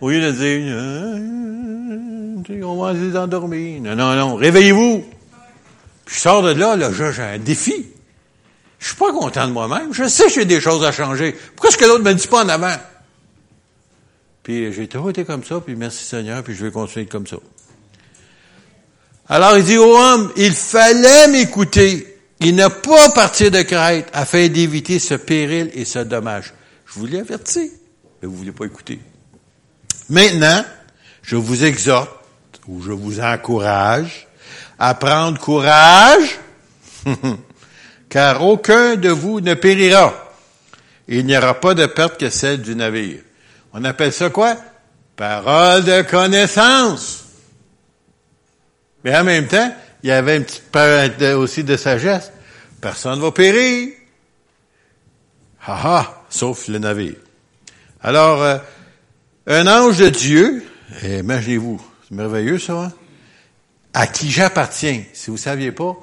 Au 0.00 0.10
lieu 0.10 0.20
de 0.20 0.32
dire, 2.44 2.66
on 2.66 2.82
va 2.82 2.92
les 2.92 3.16
endormir. 3.16 3.80
Non, 3.80 3.96
non, 3.96 4.14
non, 4.14 4.36
réveillez-vous. 4.36 5.04
Puis 6.04 6.14
je 6.16 6.20
sors 6.20 6.42
de 6.42 6.50
là, 6.50 6.76
là, 6.76 6.90
j'ai 6.92 7.22
un 7.22 7.38
défi. 7.38 7.86
Je 8.78 8.88
suis 8.88 8.96
pas 8.96 9.12
content 9.12 9.46
de 9.46 9.52
moi-même. 9.52 9.94
Je 9.94 10.08
sais 10.08 10.24
que 10.26 10.32
j'ai 10.32 10.44
des 10.44 10.60
choses 10.60 10.84
à 10.84 10.92
changer. 10.92 11.36
Pourquoi 11.54 11.70
est-ce 11.70 11.78
que 11.78 11.84
l'autre 11.84 12.04
me 12.04 12.12
dit 12.12 12.26
pas 12.26 12.44
en 12.44 12.48
avant? 12.48 12.76
Puis 14.42 14.72
j'ai 14.72 14.88
toujours 14.88 15.10
été 15.10 15.24
comme 15.24 15.44
ça, 15.44 15.60
puis 15.64 15.76
merci 15.76 16.04
Seigneur, 16.04 16.42
puis 16.42 16.54
je 16.54 16.64
vais 16.64 16.72
continuer 16.72 17.06
comme 17.06 17.26
ça. 17.26 17.36
Alors 19.28 19.56
il 19.56 19.64
dit 19.64 19.78
au 19.78 19.96
homme, 19.96 20.32
il 20.36 20.52
fallait 20.52 21.28
m'écouter. 21.28 22.18
Il 22.40 22.56
n'a 22.56 22.70
pas 22.70 23.10
partir 23.10 23.52
de 23.52 23.62
Crète 23.62 24.08
afin 24.12 24.48
d'éviter 24.48 24.98
ce 24.98 25.14
péril 25.14 25.70
et 25.74 25.84
ce 25.84 26.00
dommage. 26.00 26.52
Je 26.92 27.00
vous 27.00 27.06
l'ai 27.06 27.20
averti, 27.20 27.72
mais 28.20 28.28
vous 28.28 28.32
ne 28.32 28.38
voulez 28.38 28.52
pas 28.52 28.66
écouter. 28.66 29.00
Maintenant, 30.10 30.62
je 31.22 31.36
vous 31.36 31.64
exhorte, 31.64 32.10
ou 32.66 32.82
je 32.82 32.92
vous 32.92 33.20
encourage, 33.20 34.28
à 34.78 34.94
prendre 34.94 35.38
courage, 35.38 36.38
car 38.08 38.42
aucun 38.42 38.96
de 38.96 39.08
vous 39.08 39.40
ne 39.40 39.54
périra. 39.54 40.12
Il 41.08 41.24
n'y 41.24 41.36
aura 41.36 41.58
pas 41.58 41.74
de 41.74 41.86
perte 41.86 42.20
que 42.20 42.28
celle 42.28 42.60
du 42.60 42.74
navire. 42.74 43.20
On 43.72 43.84
appelle 43.84 44.12
ça 44.12 44.28
quoi? 44.28 44.56
Parole 45.16 45.84
de 45.84 46.02
connaissance. 46.02 47.24
Mais 49.02 49.16
en 49.16 49.24
même 49.24 49.46
temps, 49.46 49.74
il 50.02 50.08
y 50.08 50.12
avait 50.12 50.36
une 50.36 50.44
petite 50.44 50.70
part 50.70 51.08
aussi 51.38 51.64
de 51.64 51.76
sagesse. 51.76 52.32
Personne 52.80 53.18
ne 53.18 53.24
va 53.24 53.32
périr. 53.32 53.92
Ha 55.66 56.00
ha, 56.00 56.21
sauf 56.32 56.68
le 56.68 56.78
navire. 56.78 57.16
Alors, 58.00 58.42
euh, 58.42 58.58
un 59.46 59.66
ange 59.66 59.98
de 59.98 60.08
Dieu, 60.08 60.64
imaginez-vous, 61.04 61.80
c'est 62.02 62.14
merveilleux 62.14 62.58
ça, 62.58 62.84
hein? 62.84 62.92
à 63.92 64.06
qui 64.06 64.30
j'appartiens. 64.30 65.04
Si 65.12 65.26
vous 65.26 65.36
ne 65.36 65.40
saviez 65.40 65.72
pas, 65.72 65.94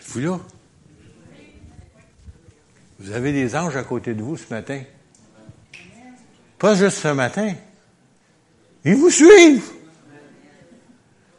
êtes-vous 0.00 0.20
là? 0.20 0.40
Vous 2.98 3.12
avez 3.12 3.32
des 3.32 3.56
anges 3.56 3.76
à 3.76 3.84
côté 3.84 4.14
de 4.14 4.22
vous 4.22 4.36
ce 4.36 4.52
matin? 4.52 4.82
Pas 6.58 6.74
juste 6.74 6.98
ce 6.98 7.08
matin. 7.08 7.54
Ils 8.84 8.94
vous 8.94 9.10
suivent. 9.10 9.70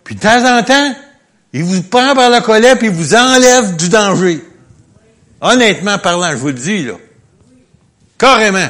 Puis 0.04 0.16
de 0.16 0.20
temps 0.20 0.58
en 0.58 0.63
temps, 0.63 0.96
ils 1.54 1.63
vous 1.63 1.84
prennent 1.84 2.16
par 2.16 2.30
la 2.30 2.42
colère 2.42 2.82
et 2.82 2.89
vous 2.89 3.13
enlèvent 3.13 3.76
du 3.76 3.89
danger. 3.89 4.44
Honnêtement 5.45 5.97
parlant, 5.97 6.32
je 6.32 6.38
vous 6.38 6.47
le 6.47 6.53
dis, 6.53 6.86
là. 6.86 6.93
Carrément. 8.17 8.69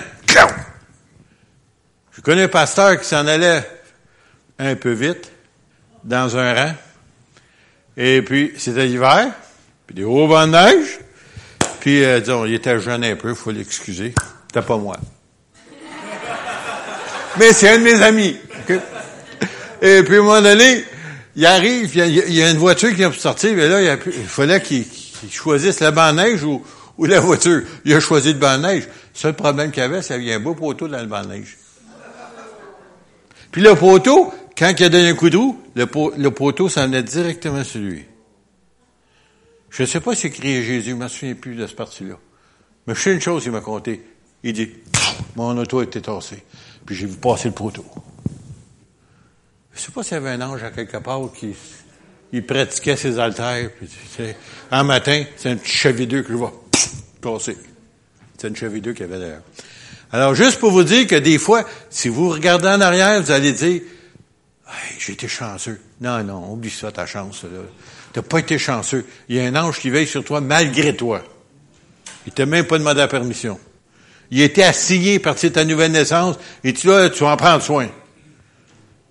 Je 2.15 2.21
connais 2.21 2.43
un 2.43 2.47
pasteur 2.47 2.99
qui 2.99 3.05
s'en 3.05 3.27
allait 3.27 3.63
un 4.57 4.75
peu 4.75 4.91
vite 4.91 5.31
dans 6.03 6.35
un 6.35 6.53
rang. 6.53 6.73
Et 7.95 8.23
puis, 8.23 8.53
c'était 8.57 8.87
l'hiver, 8.87 9.27
puis 9.85 9.95
des 9.95 10.03
hauts 10.03 10.27
bancs 10.27 10.47
de 10.47 10.51
neige. 10.51 10.99
Puis, 11.79 12.03
euh, 12.03 12.19
disons, 12.19 12.45
il 12.45 12.55
était 12.55 12.79
jeune 12.79 13.03
un 13.03 13.15
peu, 13.17 13.29
il 13.29 13.35
faut 13.35 13.51
l'excuser. 13.51 14.15
C'était 14.47 14.65
pas 14.65 14.77
moi. 14.77 14.97
Mais 17.37 17.53
c'est 17.53 17.69
un 17.69 17.77
de 17.77 17.83
mes 17.83 18.01
amis. 18.01 18.35
Et 19.79 20.01
puis, 20.01 20.15
à 20.15 20.19
un 20.19 20.23
moment 20.23 20.41
donné, 20.41 20.85
il 21.35 21.45
arrive, 21.45 21.95
il 21.95 22.33
y, 22.33 22.41
a, 22.41 22.49
une 22.49 22.57
voiture 22.57 22.89
qui 22.89 22.95
vient 22.95 23.11
pour 23.11 23.21
sortir, 23.21 23.53
mais 23.53 23.67
là, 23.67 23.97
il, 24.05 24.11
fallait 24.25 24.59
qu'il 24.61 24.85
choisisse 25.31 25.79
la 25.79 25.91
banc 25.91 26.13
neige 26.13 26.43
ou, 26.43 26.63
la 26.99 27.19
voiture. 27.19 27.63
Il 27.85 27.93
a 27.93 27.99
choisi 27.99 28.33
le 28.33 28.39
banc 28.39 28.57
neige. 28.57 28.85
Le 28.85 29.19
seul 29.19 29.33
problème 29.33 29.71
qu'il 29.71 29.83
avait, 29.83 30.01
c'est 30.01 30.15
qu'il 30.15 30.25
y 30.25 30.31
avait 30.31 30.41
un 30.41 30.43
beau 30.43 30.55
poteau 30.55 30.87
dans 30.87 30.99
le 30.99 31.07
banc 31.07 31.23
neige. 31.23 31.57
Puis 33.51 33.61
le 33.61 33.75
poteau, 33.75 34.33
quand 34.57 34.73
il 34.77 34.83
a 34.83 34.89
donné 34.89 35.09
un 35.09 35.13
coup 35.13 35.29
de 35.29 35.37
roue, 35.37 35.59
le, 35.75 36.29
poteau 36.29 36.69
s'en 36.69 36.91
est 36.91 37.03
directement 37.03 37.63
sur 37.63 37.81
lui. 37.81 38.05
Je 39.69 39.83
ne 39.83 39.87
sais 39.87 39.99
pas 39.99 40.15
s'il 40.15 40.31
criait 40.31 40.63
Jésus, 40.63 40.89
je 40.89 40.95
ne 40.95 41.01
me 41.01 41.07
souviens 41.07 41.35
plus 41.35 41.55
de 41.55 41.65
ce 41.67 41.73
parti-là. 41.73 42.15
Mais 42.85 42.95
je 42.95 42.99
sais 42.99 43.13
une 43.13 43.21
chose, 43.21 43.43
il 43.45 43.51
m'a 43.51 43.61
compté. 43.61 44.03
Il 44.43 44.53
dit, 44.53 44.69
mon 45.35 45.57
auto 45.57 45.79
a 45.79 45.83
été. 45.83 46.01
Puis 46.85 46.95
j'ai 46.95 47.07
vu 47.07 47.17
passer 47.17 47.49
le 47.49 47.53
poteau. 47.53 47.85
Je 49.73 49.79
sais 49.79 49.91
pas 49.91 50.03
s'il 50.03 50.13
y 50.13 50.17
avait 50.17 50.31
un 50.31 50.41
ange 50.41 50.63
à 50.63 50.69
quelque 50.69 50.97
part 50.97 51.21
qui 51.33 51.55
il 52.33 52.43
pratiquait 52.43 52.97
ses 52.97 53.19
altères. 53.19 53.69
Puis, 53.77 53.87
un 54.71 54.83
matin, 54.83 55.23
c'est 55.37 55.51
un 55.51 55.55
petit 55.55 55.71
chevideux 55.71 56.23
que 56.23 56.29
je 56.29 56.37
vois 56.37 56.53
passer. 57.21 57.55
C'est 58.37 58.49
un 58.49 58.55
chevideux 58.55 58.91
qu'il 58.91 59.05
y 59.05 59.09
avait 59.09 59.19
d'ailleurs. 59.19 59.43
Alors, 60.11 60.35
juste 60.35 60.59
pour 60.59 60.71
vous 60.71 60.83
dire 60.83 61.07
que 61.07 61.15
des 61.15 61.37
fois, 61.37 61.63
si 61.89 62.09
vous 62.09 62.29
regardez 62.29 62.67
en 62.67 62.81
arrière, 62.81 63.21
vous 63.21 63.31
allez 63.31 63.53
dire, 63.53 63.81
hey, 64.67 64.95
j'ai 64.99 65.13
été 65.13 65.27
chanceux. 65.27 65.79
Non, 66.01 66.23
non, 66.23 66.51
oublie 66.51 66.69
ça, 66.71 66.91
ta 66.91 67.05
chance. 67.05 67.43
Là. 67.43 67.61
T'as 68.11 68.23
pas 68.23 68.39
été 68.39 68.57
chanceux. 68.57 69.05
Il 69.29 69.35
y 69.35 69.39
a 69.39 69.43
un 69.43 69.55
ange 69.55 69.79
qui 69.79 69.89
veille 69.89 70.07
sur 70.07 70.23
toi 70.23 70.41
malgré 70.41 70.95
toi. 70.95 71.23
Il 72.25 72.33
t'a 72.33 72.45
même 72.45 72.65
pas 72.65 72.77
demandé 72.77 72.99
la 72.99 73.07
permission. 73.07 73.59
Il 74.31 74.41
était 74.41 74.63
assigné 74.63 75.19
par 75.19 75.35
ta 75.35 75.65
nouvelle 75.65 75.91
naissance, 75.91 76.37
et 76.63 76.73
tu, 76.73 76.87
là, 76.87 77.09
tu 77.09 77.23
en 77.23 77.37
prendre 77.37 77.61
soin. 77.61 77.89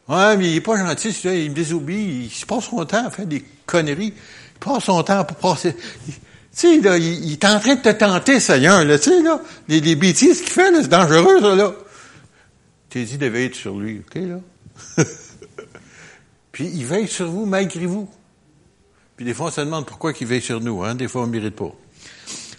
Ouais, 0.09 0.37
mais 0.37 0.51
il 0.51 0.57
est 0.57 0.61
pas 0.61 0.77
gentil, 0.77 1.12
celui-là, 1.12 1.43
il 1.43 1.51
me 1.51 1.55
désobéit, 1.55 2.25
il 2.25 2.31
se 2.31 2.45
passe 2.45 2.65
son 2.65 2.85
temps 2.85 3.07
à 3.07 3.11
faire 3.11 3.27
des 3.27 3.45
conneries. 3.67 4.15
Il 4.15 4.59
passe 4.59 4.85
son 4.85 5.03
temps 5.03 5.25
pour 5.25 5.37
passer. 5.37 5.75
Tu 5.75 6.12
sais, 6.51 6.81
là, 6.81 6.99
il, 6.99 7.33
est 7.33 7.45
en 7.45 7.59
train 7.61 7.77
de 7.77 7.81
te 7.81 7.88
tenter, 7.88 8.41
Seigneur, 8.41 8.85
là, 8.85 8.99
tu 8.99 9.11
sais, 9.11 9.23
là. 9.23 9.41
Les, 9.69 9.81
les 9.81 9.97
bêtises 9.97 10.41
qu'il 10.43 10.51
fait, 10.51 10.71
là, 10.71 10.79
c'est 10.83 10.88
dangereux, 10.88 11.41
ça, 11.41 11.55
là. 11.55 11.73
T'es 12.91 13.05
dit 13.05 13.17
de 13.17 13.27
veiller 13.27 13.55
sur 13.55 13.79
lui, 13.79 14.03
OK, 14.07 14.21
là? 14.21 15.05
Puis 16.53 16.67
il 16.67 16.85
veille 16.85 17.09
sur 17.09 17.31
vous 17.31 17.47
malgré 17.47 17.87
vous. 17.87 18.11
Puis 19.17 19.25
des 19.25 19.33
fois, 19.33 19.47
on 19.47 19.51
se 19.51 19.61
demande 19.61 19.87
pourquoi 19.87 20.12
il 20.21 20.27
veille 20.27 20.43
sur 20.43 20.61
nous, 20.61 20.83
hein? 20.83 20.95
Des 20.95 21.09
fois, 21.09 21.23
on 21.23 21.27
ne 21.27 21.33
mérite 21.33 21.57
pas. 21.57 21.73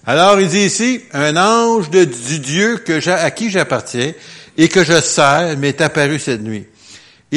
Alors, 0.05 0.39
il 0.39 0.47
dit 0.47 0.65
ici, 0.65 1.01
un 1.13 1.37
ange 1.37 1.89
de, 1.89 2.03
du 2.03 2.39
Dieu 2.39 2.77
que 2.77 3.07
à 3.09 3.29
qui 3.31 3.51
j'appartiens 3.51 4.13
et 4.57 4.69
que 4.69 4.83
je 4.83 4.99
sers 4.99 5.57
m'est 5.57 5.79
apparu 5.81 6.19
cette 6.19 6.41
nuit 6.41 6.65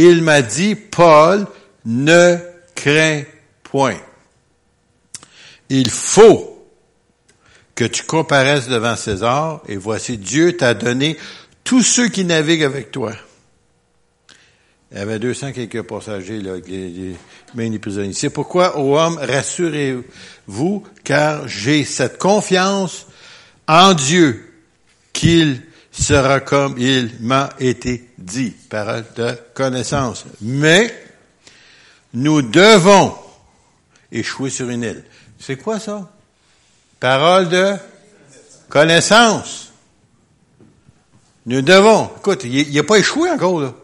il 0.03 0.23
m'a 0.23 0.43
dit, 0.43 0.75
Paul, 0.75 1.47
ne 1.85 2.37
crains 2.75 3.23
point. 3.63 3.97
Il 5.69 5.91
faut 5.91 6.53
que 7.75 7.85
tu 7.85 8.05
comparaisses 8.05 8.69
devant 8.69 8.97
César, 8.97 9.63
et 9.69 9.77
voici, 9.77 10.19
Dieu 10.19 10.57
t'a 10.57 10.75
donné 10.75 11.17
tous 11.65 11.83
ceux 11.83 12.09
qui 12.09 12.25
naviguent 12.25 12.65
avec 12.65 12.91
toi. 12.91 13.13
Il 14.93 14.99
y 14.99 15.01
avait 15.01 15.19
200 15.19 15.53
quelques 15.53 15.83
passagers, 15.83 16.41
là, 16.41 16.57
les, 16.67 17.17
les, 17.55 17.79
prisonniers. 17.79 18.13
C'est 18.13 18.31
pourquoi, 18.31 18.79
ô 18.79 18.99
homme, 18.99 19.19
rassurez-vous, 19.21 20.85
car 21.05 21.49
j'ai 21.49 21.85
cette 21.85 22.19
confiance 22.19 23.07
en 23.67 23.95
Dieu 23.95 24.53
qu'il 25.13 25.63
sera 26.03 26.41
comme 26.41 26.77
il 26.79 27.17
m'a 27.21 27.51
été 27.59 28.11
dit. 28.19 28.51
Parole 28.51 29.05
de 29.17 29.39
connaissance. 29.55 30.25
Mais 30.41 30.95
nous 32.15 32.43
devons 32.43 33.15
échouer 34.13 34.51
sur 34.51 34.69
une 34.69 34.83
île. 34.83 35.05
C'est 35.39 35.57
quoi 35.57 35.79
ça? 35.79 36.11
Parole 37.01 37.49
de 37.49 37.75
connaissance. 38.69 39.73
Nous 41.47 41.63
devons. 41.63 42.11
Écoute, 42.19 42.45
il 42.45 42.75
n'a 42.75 42.83
pas 42.83 42.99
échoué 42.99 43.31
encore, 43.31 43.61
là. 43.61 43.75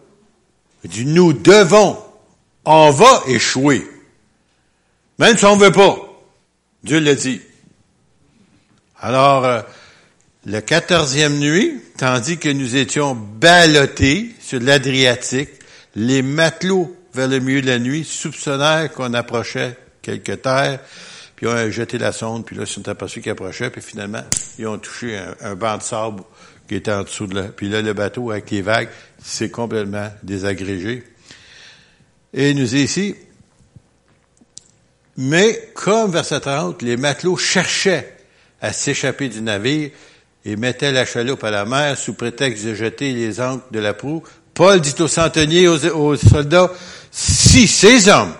Il 0.85 0.91
dit, 0.91 1.07
nous 1.07 1.33
devons. 1.33 1.97
On 2.65 2.91
va 2.91 3.23
échouer. 3.27 3.89
Même 5.19 5.37
si 5.37 5.45
on 5.45 5.57
ne 5.57 5.65
veut 5.65 5.73
pas. 5.73 5.97
Dieu 6.83 6.99
l'a 6.99 7.15
dit. 7.15 7.41
Alors, 9.01 9.45
euh, 9.45 9.63
le 10.45 10.61
quatorzième 10.61 11.39
nuit, 11.39 11.81
tandis 11.97 12.39
que 12.39 12.49
nous 12.49 12.75
étions 12.77 13.15
ballottés 13.15 14.31
sur 14.41 14.61
l'Adriatique, 14.61 15.51
les 15.95 16.23
matelots 16.23 16.97
vers 17.15 17.29
le 17.29 17.39
milieu 17.39 17.61
de 17.61 17.69
la 17.69 17.79
nuit 17.79 18.05
soupçonnèrent 18.05 18.91
qu'on 18.93 19.15
approchait 19.15 19.77
quelque 20.01 20.33
terre, 20.33 20.81
puis 21.37 21.47
ils 21.47 21.49
ont 21.49 21.71
jeté 21.71 21.99
la 21.99 22.13
sonde, 22.13 22.45
puis 22.45 22.57
là, 22.57 22.63
ils 22.65 22.69
sont 22.69 22.89
aperçus 22.89 23.21
qu'ils 23.21 23.33
approchaient, 23.33 23.71
puis 23.71 23.83
finalement, 23.83 24.25
ils 24.59 24.67
ont 24.67 24.79
touché 24.79 25.19
un, 25.41 25.55
banc 25.55 25.79
de 25.79 25.83
sable 25.83 26.23
qui 26.67 26.75
était 26.75 26.93
en 26.93 27.05
dessous 27.05 27.27
de 27.27 27.37
là. 27.37 27.43
Puis 27.45 27.69
là, 27.69 27.83
le 27.83 27.93
bateau, 27.93 28.31
avec 28.31 28.51
les 28.51 28.63
vagues, 28.63 28.89
s'est 29.23 29.51
complètement 29.51 30.09
désagrégé. 30.23 31.05
Et 32.35 32.55
nous 32.55 32.75
ici, 32.75 33.15
mais 35.17 35.71
comme 35.75 36.11
verset 36.11 36.41
30, 36.41 36.83
les 36.83 36.97
matelots 36.97 37.37
cherchaient 37.37 38.17
à 38.61 38.73
s'échapper 38.73 39.29
du 39.29 39.43
navire, 39.43 39.91
et 40.45 40.57
mettait 40.57 40.93
la 40.93 41.05
chaloupe 41.05 41.45
à 41.45 41.51
la 41.51 41.65
mer 41.65 41.97
sous 41.97 42.15
prétexte 42.15 42.65
de 42.65 42.75
jeter 42.75 43.13
les 43.13 43.41
ancres 43.41 43.67
de 43.71 43.79
la 43.79 43.95
proue. 43.95 44.23
Paul 44.55 44.81
dit 44.81 44.95
aux 45.01 45.09
centeniers, 45.09 45.69
aux, 45.69 46.17
soldats, 46.17 46.71
si 47.11 47.67
ces 47.67 48.09
hommes 48.09 48.35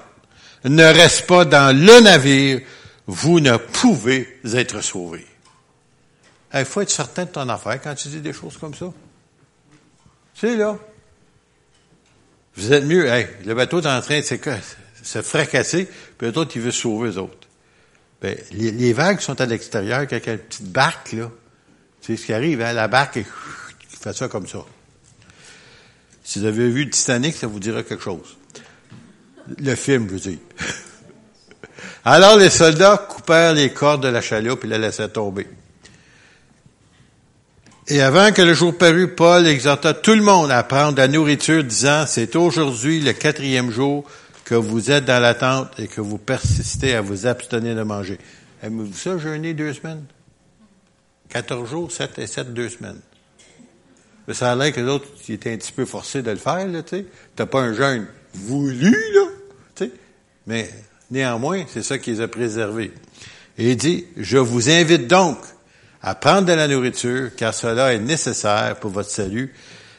ne 0.65 0.85
restent 0.85 1.27
pas 1.27 1.45
dans 1.45 1.77
le 1.77 2.01
navire, 2.01 2.61
vous 3.07 3.41
ne 3.41 3.57
pouvez 3.57 4.39
être 4.55 4.83
sauvés. 4.83 5.27
Il 6.55 6.65
faut 6.65 6.83
être 6.83 6.91
certain 6.91 7.25
de 7.25 7.31
ton 7.31 7.49
affaire 7.49 7.81
quand 7.81 7.95
tu 7.95 8.09
dis 8.09 8.21
des 8.21 8.33
choses 8.33 8.59
comme 8.59 8.75
ça. 8.75 8.93
Sais, 10.35 10.57
là. 10.57 10.77
Vous 12.57 12.73
êtes 12.73 12.85
mieux, 12.85 13.07
hey, 13.07 13.27
le 13.47 13.55
bateau 13.55 13.81
est 13.81 13.87
en 13.87 14.01
train 14.03 14.21
de 14.21 14.25
se, 15.03 15.23
fracasser, 15.23 15.89
puis 16.19 16.27
eux 16.29 16.39
autres, 16.39 16.53
ils 16.57 16.63
veulent 16.63 16.73
sauver 16.73 17.11
eux 17.11 17.19
autres. 17.19 17.49
Ben, 18.21 18.37
les, 18.53 18.93
vagues 18.93 19.21
sont 19.21 19.41
à 19.41 19.47
l'extérieur, 19.47 20.01
avec 20.01 20.27
une 20.27 20.39
petite 20.39 20.71
barque, 20.71 21.13
là. 21.13 21.31
C'est 22.03 22.17
ce 22.17 22.27
qui 22.27 22.33
arrive, 22.33 22.61
hein, 22.61 22.73
la 22.73 22.89
barque, 22.89 23.19
elle, 23.19 23.25
fait 23.89 24.13
ça 24.13 24.29
comme 24.29 24.49
ça. 24.49 24.59
Si 26.25 26.41
vous 26.41 26.47
avez 26.47 26.69
vu 26.69 26.91
Titanic, 26.91 27.37
ça 27.37 27.47
vous 27.47 27.61
dira 27.61 27.85
quelque 27.85 28.03
chose. 28.03 28.37
Le 29.59 29.75
film, 29.77 30.09
je 30.11 30.31
veux. 30.31 30.39
Alors 32.05 32.37
les 32.37 32.51
soldats 32.51 32.97
coupèrent 32.97 33.55
les 33.55 33.73
cordes 33.73 34.03
de 34.03 34.09
la 34.09 34.21
chaloupe 34.21 34.65
et 34.65 34.69
la 34.69 34.79
laissèrent 34.79 35.13
tomber. 35.13 35.47
Et 37.87 38.01
avant 38.01 38.33
que 38.33 38.43
le 38.43 38.55
jour 38.55 38.77
parût, 38.77 39.15
Paul 39.15 39.47
exhorta 39.47 39.95
tout 39.95 40.15
le 40.15 40.23
monde 40.23 40.51
à 40.51 40.63
prendre 40.65 40.99
la 40.99 41.09
nourriture, 41.09 41.63
disant, 41.63 42.05
c'est 42.07 42.35
aujourd'hui 42.35 43.01
le 43.01 43.13
quatrième 43.13 43.71
jour 43.71 44.05
que 44.45 44.55
vous 44.55 44.91
êtes 44.91 45.05
dans 45.05 45.21
l'attente 45.21 45.69
et 45.79 45.87
que 45.87 46.01
vous 46.01 46.19
persistez 46.19 46.95
à 46.95 47.01
vous 47.01 47.27
abstenir 47.27 47.77
de 47.77 47.83
manger. 47.83 48.19
Aimez-vous 48.63 48.97
ça, 48.97 49.19
jeûner 49.19 49.55
deux 49.55 49.73
semaines? 49.73 50.05
Quatorze 51.33 51.71
jours, 51.71 51.91
sept 51.91 52.19
et 52.19 52.27
sept, 52.27 52.53
deux 52.53 52.69
semaines. 52.69 53.01
Mais 54.29 54.35
ça 54.35 54.53
a 54.53 54.57
l'air 54.57 54.73
que 54.73 54.81
l'autre, 54.81 55.07
il 55.29 55.35
était 55.35 55.53
un 55.53 55.57
petit 55.57 55.73
peu 55.73 55.85
forcé 55.85 56.23
de 56.23 56.31
le 56.31 56.37
faire, 56.37 56.67
là, 56.69 56.83
tu 56.83 56.97
sais. 56.97 57.07
T'as 57.35 57.47
pas 57.47 57.61
un 57.61 57.73
jeûne 57.73 58.07
voulu, 58.35 58.91
là, 58.91 59.27
tu 59.75 59.85
sais. 59.85 59.91
Mais 60.47 60.71
Néanmoins, 61.13 61.65
c'est 61.69 61.83
ça 61.83 61.99
qui 61.99 62.11
les 62.11 62.23
a 62.23 62.29
préservés. 62.29 62.91
Et 63.59 63.73
il 63.73 63.77
dit, 63.77 64.07
je 64.17 64.39
vous 64.39 64.71
invite 64.71 65.09
donc 65.09 65.37
à 66.01 66.15
prendre 66.15 66.47
de 66.47 66.55
la 66.55 66.67
nourriture, 66.67 67.31
car 67.37 67.53
cela 67.53 67.93
est 67.93 67.99
nécessaire 67.99 68.77
pour 68.81 68.91
votre 68.91 69.11
salut, 69.11 69.53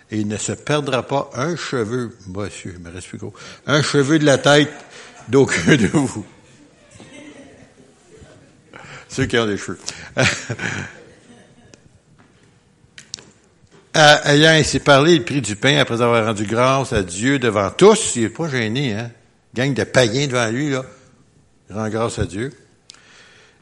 et 0.09 0.17
il 0.17 0.27
ne 0.27 0.37
se 0.37 0.53
perdra 0.53 1.03
pas 1.03 1.29
un 1.35 1.55
cheveu, 1.55 2.17
monsieur, 2.27 2.75
me 2.83 2.89
reste 2.91 3.09
plus 3.09 3.19
gros, 3.19 3.33
un 3.67 3.83
cheveu 3.83 4.17
de 4.17 4.25
la 4.25 4.39
tête 4.39 4.73
d'aucun 5.29 5.75
de 5.75 5.85
vous. 5.85 6.25
Ceux 9.07 9.27
qui 9.27 9.37
ont 9.37 9.45
des 9.45 9.57
cheveux. 9.57 9.77
Ayant 13.93 14.51
ainsi 14.51 14.79
parlé, 14.79 15.13
il 15.13 15.23
prit 15.23 15.41
du 15.41 15.55
pain 15.55 15.77
après 15.77 16.01
avoir 16.01 16.25
rendu 16.25 16.45
grâce 16.45 16.93
à 16.93 17.03
Dieu 17.03 17.37
devant 17.37 17.69
tous. 17.69 18.15
Il 18.15 18.23
n'est 18.23 18.29
pas 18.29 18.49
gêné, 18.49 18.93
hein? 18.93 19.11
Gang 19.53 19.73
de 19.73 19.83
païens 19.83 20.27
devant 20.27 20.49
lui, 20.49 20.71
là 20.71 20.83
rend 21.69 21.89
grâce 21.89 22.19
à 22.19 22.25
Dieu. 22.25 22.51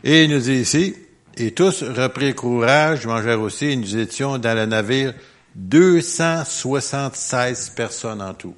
Et 0.03 0.23
il 0.23 0.31
nous 0.31 0.39
dit 0.39 0.53
ici, 0.53 0.95
et 1.37 1.51
tous 1.51 1.83
reprirent 1.83 2.35
courage, 2.35 3.05
mangèrent 3.05 3.41
aussi, 3.41 3.67
et 3.67 3.75
nous 3.75 3.97
étions 3.97 4.37
dans 4.37 4.55
le 4.55 4.65
navire 4.65 5.13
276 5.55 7.71
personnes 7.75 8.21
en 8.21 8.33
tout. 8.33 8.55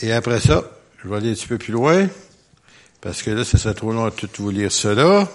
Et 0.00 0.12
après 0.12 0.40
ça, 0.40 0.64
je 1.02 1.08
vais 1.08 1.16
aller 1.16 1.30
un 1.30 1.34
petit 1.34 1.48
peu 1.48 1.58
plus 1.58 1.72
loin, 1.72 2.06
parce 3.00 3.22
que 3.22 3.30
là, 3.30 3.44
ce 3.44 3.58
serait 3.58 3.74
trop 3.74 3.92
long 3.92 4.04
à 4.04 4.10
tout 4.10 4.28
vous 4.38 4.50
lire 4.50 4.72
cela. 4.72 5.28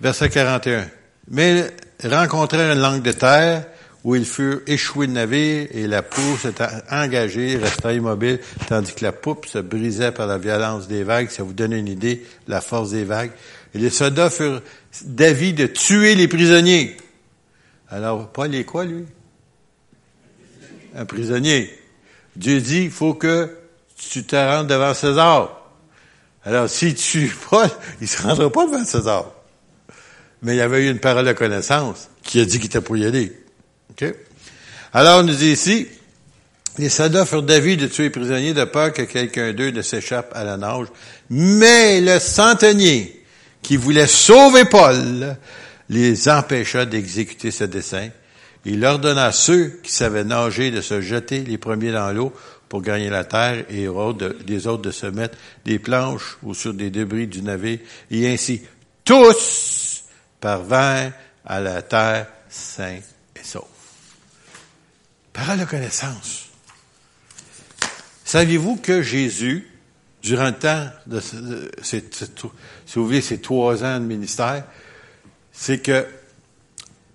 Verset 0.00 0.30
41. 0.30 0.88
Mais 1.28 1.70
rencontrèrent 2.04 2.72
une 2.72 2.80
langue 2.80 3.02
de 3.02 3.12
terre, 3.12 3.66
où 4.02 4.16
ils 4.16 4.24
furent 4.24 4.60
échoués 4.66 5.06
de 5.06 5.12
navire 5.12 5.68
et 5.70 5.86
la 5.86 6.02
poupe 6.02 6.38
s'était 6.40 6.64
engagée, 6.90 7.58
resta 7.58 7.92
immobile, 7.92 8.40
tandis 8.66 8.94
que 8.94 9.04
la 9.04 9.12
poupe 9.12 9.46
se 9.46 9.58
brisait 9.58 10.12
par 10.12 10.26
la 10.26 10.38
violence 10.38 10.88
des 10.88 11.04
vagues. 11.04 11.28
Ça 11.28 11.42
vous 11.42 11.52
donne 11.52 11.72
une 11.72 11.88
idée, 11.88 12.24
la 12.48 12.60
force 12.60 12.90
des 12.90 13.04
vagues. 13.04 13.32
Et 13.74 13.78
les 13.78 13.90
soldats 13.90 14.30
furent 14.30 14.62
d'avis 15.04 15.52
de 15.52 15.66
tuer 15.66 16.14
les 16.14 16.28
prisonniers. 16.28 16.96
Alors, 17.90 18.28
Paul 18.28 18.54
est 18.54 18.64
quoi, 18.64 18.84
lui? 18.84 19.04
Un 20.96 21.04
prisonnier. 21.04 21.70
Dieu 22.36 22.60
dit, 22.60 22.84
il 22.84 22.90
faut 22.90 23.14
que 23.14 23.54
tu 23.96 24.24
te 24.24 24.36
rendes 24.36 24.66
devant 24.66 24.94
César. 24.94 25.60
Alors, 26.42 26.70
s'il 26.70 26.94
tue 26.94 27.30
Paul, 27.50 27.68
il 28.00 28.08
se 28.08 28.22
rendra 28.22 28.50
pas 28.50 28.66
devant 28.66 28.84
César. 28.84 29.30
Mais 30.42 30.54
il 30.54 30.58
y 30.58 30.62
avait 30.62 30.86
eu 30.86 30.90
une 30.90 30.98
parole 30.98 31.26
de 31.26 31.32
connaissance 31.32 32.08
qui 32.22 32.40
a 32.40 32.44
dit 32.44 32.58
qu'il 32.58 32.66
était 32.66 32.80
pour 32.80 32.96
y 32.96 33.04
aller. 33.04 33.32
Alors, 34.92 35.20
on 35.20 35.22
nous 35.24 35.34
dit 35.34 35.52
ici, 35.52 35.86
les 36.78 36.88
soldats 36.88 37.26
furent 37.26 37.42
d'avis 37.42 37.76
de 37.76 37.86
tuer 37.86 38.04
les 38.04 38.10
prisonniers 38.10 38.54
de 38.54 38.64
peur 38.64 38.92
que 38.92 39.02
quelqu'un 39.02 39.52
d'eux 39.52 39.70
ne 39.70 39.82
s'échappe 39.82 40.32
à 40.34 40.44
la 40.44 40.56
nage. 40.56 40.86
Mais 41.28 42.00
le 42.00 42.18
centenier, 42.18 43.22
qui 43.62 43.76
voulait 43.76 44.06
sauver 44.06 44.64
Paul, 44.64 45.36
les 45.88 46.28
empêcha 46.28 46.86
d'exécuter 46.86 47.50
ce 47.50 47.64
dessein. 47.64 48.08
Il 48.64 48.84
ordonna 48.84 49.26
à 49.26 49.32
ceux 49.32 49.80
qui 49.82 49.92
savaient 49.92 50.24
nager 50.24 50.70
de 50.70 50.80
se 50.80 51.00
jeter 51.00 51.40
les 51.40 51.58
premiers 51.58 51.92
dans 51.92 52.12
l'eau 52.12 52.32
pour 52.68 52.82
gagner 52.82 53.10
la 53.10 53.24
terre 53.24 53.64
et 53.68 53.86
les 54.46 54.66
autres 54.66 54.82
de 54.82 54.90
se 54.90 55.06
mettre 55.06 55.36
des 55.64 55.78
planches 55.78 56.38
ou 56.42 56.54
sur 56.54 56.72
des 56.72 56.90
débris 56.90 57.26
du 57.26 57.42
navire. 57.42 57.78
Et 58.10 58.28
ainsi, 58.28 58.62
tous 59.04 59.89
parvinrent 60.40 61.12
à 61.44 61.60
la 61.60 61.82
terre 61.82 62.26
sains 62.48 63.00
et 63.36 63.44
saufs. 63.44 63.64
Parole 65.32 65.60
de 65.60 65.64
connaissance. 65.64 66.48
Saviez-vous 68.24 68.76
que 68.76 69.02
Jésus, 69.02 69.68
durant 70.22 70.46
le 70.46 70.58
temps 70.58 70.88
de, 71.06 71.20
ces 71.82 73.40
trois 73.40 73.84
ans 73.84 74.00
de 74.00 74.04
ministère, 74.04 74.64
c'est 75.52 75.80
que 75.80 76.06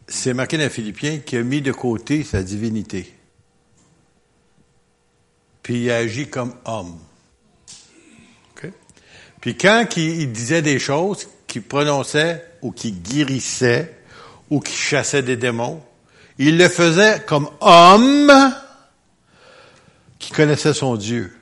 c'est 0.07 0.33
marqué 0.33 0.57
dans 0.57 0.69
Philippiens 0.69 1.19
qui 1.19 1.37
a 1.37 1.43
mis 1.43 1.61
de 1.61 1.71
côté 1.71 2.23
sa 2.23 2.43
divinité. 2.43 3.13
Puis 5.63 5.83
il 5.83 5.91
a 5.91 5.97
agi 5.97 6.27
comme 6.27 6.53
homme. 6.65 6.99
Puis 9.45 9.55
quand 9.55 9.85
il, 9.95 10.31
disait 10.31 10.63
des 10.63 10.79
choses, 10.79 11.29
qu'il 11.55 11.63
prononçait 11.63 12.45
ou 12.61 12.73
qu'il 12.73 13.01
guérissait 13.01 13.97
ou 14.49 14.59
qu'il 14.59 14.75
chassait 14.75 15.21
des 15.21 15.37
démons, 15.37 15.81
il 16.37 16.57
le 16.57 16.67
faisait 16.67 17.23
comme 17.25 17.49
homme 17.61 18.53
qui 20.19 20.33
connaissait 20.33 20.73
son 20.73 20.97
Dieu. 20.97 21.33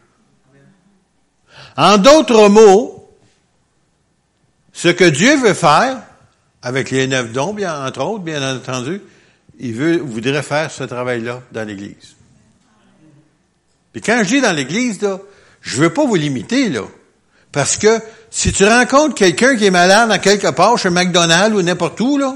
En 1.76 1.97
d'autres 1.97 2.47
mots, 2.47 3.12
ce 4.71 4.89
que 4.89 5.06
Dieu 5.06 5.36
veut 5.36 5.56
faire, 5.56 6.04
avec 6.62 6.91
les 6.91 7.08
neuf 7.08 7.32
dons, 7.32 7.56
bien, 7.56 7.84
entre 7.84 8.06
autres, 8.06 8.23
bien 8.23 8.56
entendu, 8.56 9.02
il 9.58 9.73
veut, 9.73 9.97
voudrait 9.97 10.43
faire 10.43 10.69
ce 10.69 10.84
travail-là 10.84 11.41
dans 11.52 11.67
l'Église. 11.67 12.15
Puis 13.91 14.02
quand 14.04 14.19
je 14.19 14.28
dis 14.28 14.41
dans 14.41 14.56
l'Église, 14.56 15.02
là, 15.02 15.19
je 15.62 15.82
veux 15.82 15.91
pas 15.91 16.06
vous 16.06 16.13
limiter, 16.13 16.69
là. 16.69 16.84
Parce 17.52 17.78
que 17.78 17.99
si 18.36 18.52
tu 18.52 18.65
rencontres 18.65 19.13
quelqu'un 19.13 19.56
qui 19.56 19.67
est 19.67 19.72
malade 19.72 20.10
dans 20.10 20.17
quelque 20.17 20.50
part, 20.50 20.76
chez 20.80 20.89
McDonald's 20.89 21.56
ou 21.56 21.62
n'importe 21.62 22.02
où, 22.02 22.17
là, 22.17 22.36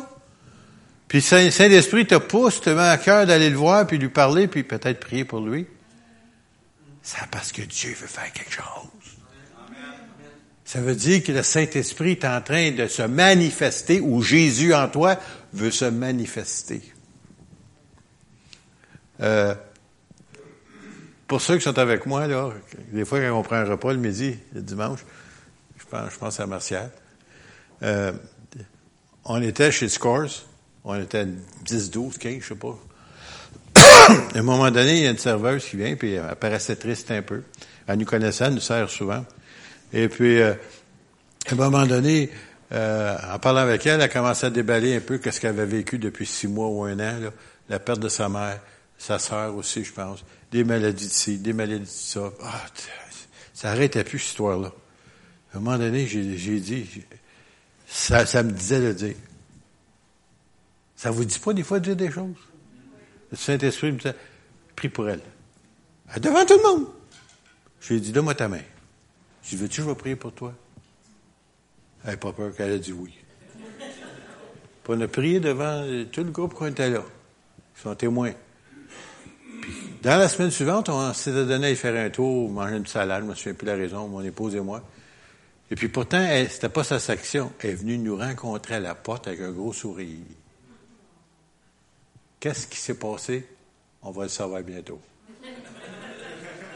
puis 1.08 1.24
Saint-Esprit 1.24 2.06
te 2.06 2.14
pousse, 2.14 2.62
te 2.62 2.70
met 2.70 2.88
à 2.88 2.98
cœur 2.98 3.26
d'aller 3.26 3.50
le 3.50 3.58
voir, 3.58 3.88
puis 3.88 3.98
lui 3.98 4.10
parler, 4.10 4.48
puis 4.48 4.62
peut-être 4.62 5.00
prier 5.00 5.26
pour 5.26 5.40
lui. 5.40 5.66
C'est 7.02 7.26
parce 7.32 7.52
que 7.52 7.64
Dieu 7.64 7.96
veut 8.00 8.06
faire 8.06 8.32
quelque 8.32 8.52
chose. 8.52 9.16
Ça 10.66 10.82
veut 10.82 10.94
dire 10.94 11.24
que 11.24 11.32
le 11.32 11.42
Saint-Esprit 11.42 12.12
est 12.12 12.26
en 12.26 12.42
train 12.42 12.70
de 12.70 12.86
se 12.86 13.02
manifester, 13.02 14.00
ou 14.00 14.22
Jésus 14.22 14.76
en 14.76 14.90
toi 14.90 15.18
veut 15.52 15.72
se 15.72 15.86
manifester. 15.86 16.84
Euh, 19.22 19.56
pour 21.26 21.42
ceux 21.42 21.58
qui 21.58 21.64
sont 21.64 21.80
avec 21.80 22.06
moi, 22.06 22.28
là, 22.28 22.52
des 22.92 23.04
fois 23.04 23.20
quand 23.20 23.32
on 23.32 23.42
prend 23.42 23.56
un 23.56 23.66
repas 23.66 23.94
le 23.94 24.00
midi, 24.00 24.38
le 24.54 24.62
dimanche, 24.62 25.00
je 25.78 25.86
pense, 25.86 26.14
je 26.14 26.18
pense 26.18 26.40
à 26.40 26.48
Martial, 26.48 26.92
euh, 27.84 28.12
on 29.26 29.42
était 29.42 29.72
chez 29.72 29.90
Scores, 29.90 30.46
on 30.84 31.00
était 31.00 31.28
10, 31.66 31.92
12, 31.92 32.18
15, 32.18 32.42
je 32.42 32.48
sais 32.48 32.56
pas. 32.56 32.78
à 34.36 34.40
un 34.40 34.42
moment 34.42 34.72
donné, 34.72 34.98
il 34.98 35.04
y 35.04 35.08
a 35.08 35.12
une 35.12 35.18
serveuse 35.18 35.66
qui 35.66 35.76
vient, 35.76 35.96
puis 35.96 36.14
elle 36.14 36.36
paraissait 36.36 36.76
triste 36.76 37.12
un 37.12 37.22
peu. 37.22 37.44
Elle 37.88 38.00
nous 38.00 38.06
connaissait, 38.06 38.46
elle 38.46 38.54
nous 38.54 38.60
sert 38.60 38.90
souvent. 38.90 39.26
Et 39.94 40.08
puis, 40.08 40.42
euh, 40.42 40.54
à 41.48 41.54
un 41.54 41.56
moment 41.56 41.86
donné, 41.86 42.30
euh, 42.72 43.18
en 43.34 43.40
parlant 43.40 43.62
avec 43.62 43.86
elle, 43.86 43.96
elle 43.96 44.02
a 44.02 44.08
commencé 44.08 44.46
à 44.46 44.50
déballer 44.50 44.96
un 44.96 45.00
peu 45.00 45.20
ce 45.24 45.40
qu'elle 45.40 45.52
avait 45.52 45.66
vécu 45.66 45.98
depuis 45.98 46.26
six 46.26 46.48
mois 46.48 46.68
ou 46.68 46.84
un 46.84 46.96
an, 46.96 47.20
là. 47.20 47.30
la 47.70 47.80
perte 47.80 48.00
de 48.00 48.10
sa 48.10 48.28
mère, 48.28 48.60
sa 48.98 49.20
sœur 49.20 49.56
aussi, 49.56 49.84
je 49.84 49.94
pense, 49.94 50.24
des 50.52 50.64
maladies 50.64 51.08
de 51.08 51.12
ci, 51.12 51.38
des 51.38 51.54
maladies 51.54 51.82
de 51.82 51.86
ça. 51.86 52.32
Ah, 52.44 52.66
ça 53.54 53.70
n'arrêtait 53.70 54.04
plus, 54.04 54.20
cette 54.20 54.30
histoire-là. 54.30 54.72
À 55.54 55.58
un 55.58 55.60
moment 55.60 55.78
donné, 55.78 56.06
j'ai 56.08 56.60
dit, 56.60 56.88
ça, 57.88 58.26
ça 58.26 58.44
me 58.44 58.52
disait 58.52 58.82
de 58.82 58.94
dire, 58.94 59.16
ça 60.96 61.12
vous 61.12 61.26
dit 61.26 61.40
pas 61.40 61.54
des 61.54 61.64
fois 61.64 61.80
de 61.80 61.86
dire 61.86 61.96
des 61.96 62.12
choses? 62.12 62.36
Le 63.32 63.38
Saint-Esprit 63.38 63.92
me 63.92 63.98
dit, 63.98 64.08
prie 64.76 64.90
pour 64.90 65.10
elle. 65.10 65.22
Devant 66.18 66.46
tout 66.46 66.58
le 66.58 66.64
monde. 66.64 66.88
Je 67.82 67.90
lui 67.90 67.98
ai 67.98 68.00
dit, 68.00 68.12
donne-moi 68.12 68.36
ta 68.36 68.48
main. 68.48 68.62
Je 69.44 69.50
lui 69.50 69.56
ai 69.56 69.58
dit, 69.58 69.64
veux-tu, 69.64 69.82
je 69.82 69.88
vais 69.88 69.96
prier 69.96 70.16
pour 70.16 70.34
toi? 70.34 70.54
Elle 72.04 72.12
n'a 72.12 72.18
pas 72.18 72.34
peur 72.34 72.56
qu'elle 72.56 72.72
ait 72.72 72.80
dit 72.80 72.94
oui. 72.94 73.14
Puis 73.58 74.94
on 74.96 75.02
a 75.02 75.08
prié 75.08 75.40
devant 75.40 75.84
tout 76.12 76.24
le 76.24 76.32
groupe 76.32 76.58
qui 76.58 76.66
était 76.66 76.90
là. 76.90 77.04
Ils 77.78 77.82
sont 77.82 77.96
témoins. 77.96 78.34
Dans 80.02 80.18
la 80.18 80.30
semaine 80.30 80.52
suivante, 80.52 80.90
on 80.90 81.14
s'était 81.14 81.46
donné 81.46 81.72
à 81.72 81.76
faire 81.76 81.96
un 82.06 82.10
tour, 82.10 82.50
manger 82.50 82.78
une 82.78 82.86
salade, 82.86 83.24
je 83.24 83.30
me 83.30 83.36
souviens 83.36 83.54
plus 83.54 83.66
la 83.66 83.76
raison, 83.76 84.08
mon 84.08 84.22
épouse 84.22 84.56
et 84.56 84.62
moi. 84.62 84.82
Et 85.70 85.76
puis 85.76 85.90
pourtant, 85.90 86.26
c'était 86.50 86.70
pas 86.70 86.84
sa 86.84 87.00
section. 87.00 87.52
Elle 87.60 87.72
est 87.72 87.76
venue 87.76 87.98
nous 87.98 88.16
rencontrer 88.16 88.76
à 88.76 88.80
la 88.80 88.96
porte 88.96 89.28
avec 89.28 89.42
un 89.42 89.52
gros 89.52 89.74
sourire. 89.74 90.20
Qu'est-ce 92.40 92.68
qui 92.68 92.78
s'est 92.78 92.94
passé? 92.94 93.46
On 94.02 94.12
va 94.12 94.24
le 94.24 94.30
savoir 94.30 94.62
bientôt. 94.62 95.02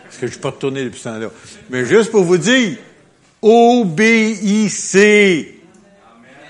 Parce 0.04 0.18
que 0.18 0.22
je 0.22 0.26
ne 0.26 0.32
suis 0.32 0.42
pas 0.42 0.50
retourné 0.50 0.84
depuis 0.84 1.00
ce 1.00 1.06
temps-là. 1.06 1.30
Mais 1.70 1.86
juste 1.86 2.12
pour 2.12 2.26
vous 2.26 2.38
dire, 2.38 2.78
obéissez. 3.42 4.82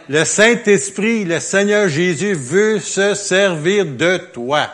Le 0.10 0.26
Saint-Esprit, 0.26 1.26
le 1.26 1.40
Seigneur 1.40 1.88
Jésus 1.88 2.34
veut 2.34 2.80
se 2.80 3.14
servir 3.14 3.86
de 3.86 4.18
toi. 4.18 4.68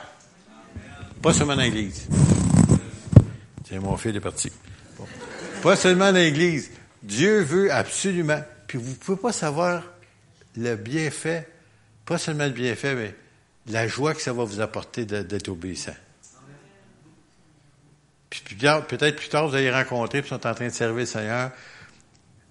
Pas 1.22 1.34
seulement 1.34 1.58
dans 1.58 1.64
l'Église. 1.64 2.08
Tiens, 3.66 3.82
mon 3.82 3.98
fils 3.98 4.16
est 4.16 4.22
parti. 4.22 4.50
Pas 5.62 5.76
seulement 5.76 6.14
dans 6.14 6.20
l'Église. 6.20 6.72
Dieu 7.04 7.42
veut 7.42 7.72
absolument. 7.72 8.42
Puis 8.68 8.78
vous 8.78 8.92
ne 8.92 8.96
pouvez 8.96 9.18
pas 9.18 9.32
savoir 9.32 9.84
le 10.58 10.76
bienfait, 10.76 11.48
pas 12.06 12.18
seulement 12.18 12.46
le 12.46 12.52
bienfait, 12.52 12.96
mais 12.96 13.16
la 13.68 13.88
joie 13.88 14.14
que 14.14 14.22
ça 14.22 14.34
va 14.34 14.44
vous 14.44 14.62
apporter 14.62 15.06
d'être 15.06 15.50
obéissant. 15.50 15.96
Puis 18.30 18.56
peut-être 18.56 19.16
plus 19.16 19.30
tard, 19.30 19.48
vous 19.48 19.56
allez 19.56 19.72
rencontrer, 19.72 20.22
puis 20.22 20.30
sont 20.30 20.46
en 20.46 20.54
train 20.54 20.68
de 20.68 20.74
servir 20.74 20.98
le 20.98 21.06
Seigneur. 21.06 21.52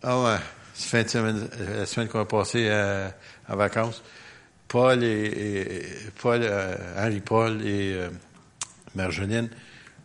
Ah 0.03 0.23
ouais, 0.23 0.37
fin 0.75 1.03
de 1.03 1.09
semaine, 1.09 1.49
euh, 1.61 1.81
la 1.81 1.87
semaine 1.87 2.09
qu'on 2.09 2.21
a 2.21 2.25
passée 2.25 2.69
euh, 2.69 3.09
en 3.49 3.57
vacances, 3.57 4.03
Paul 4.69 5.03
et, 5.03 5.83
Paul, 6.21 6.41
euh, 6.43 6.77
Henri 6.99 7.21
Paul 7.21 7.67
et 7.67 7.99
Marjolaine, 8.95 9.49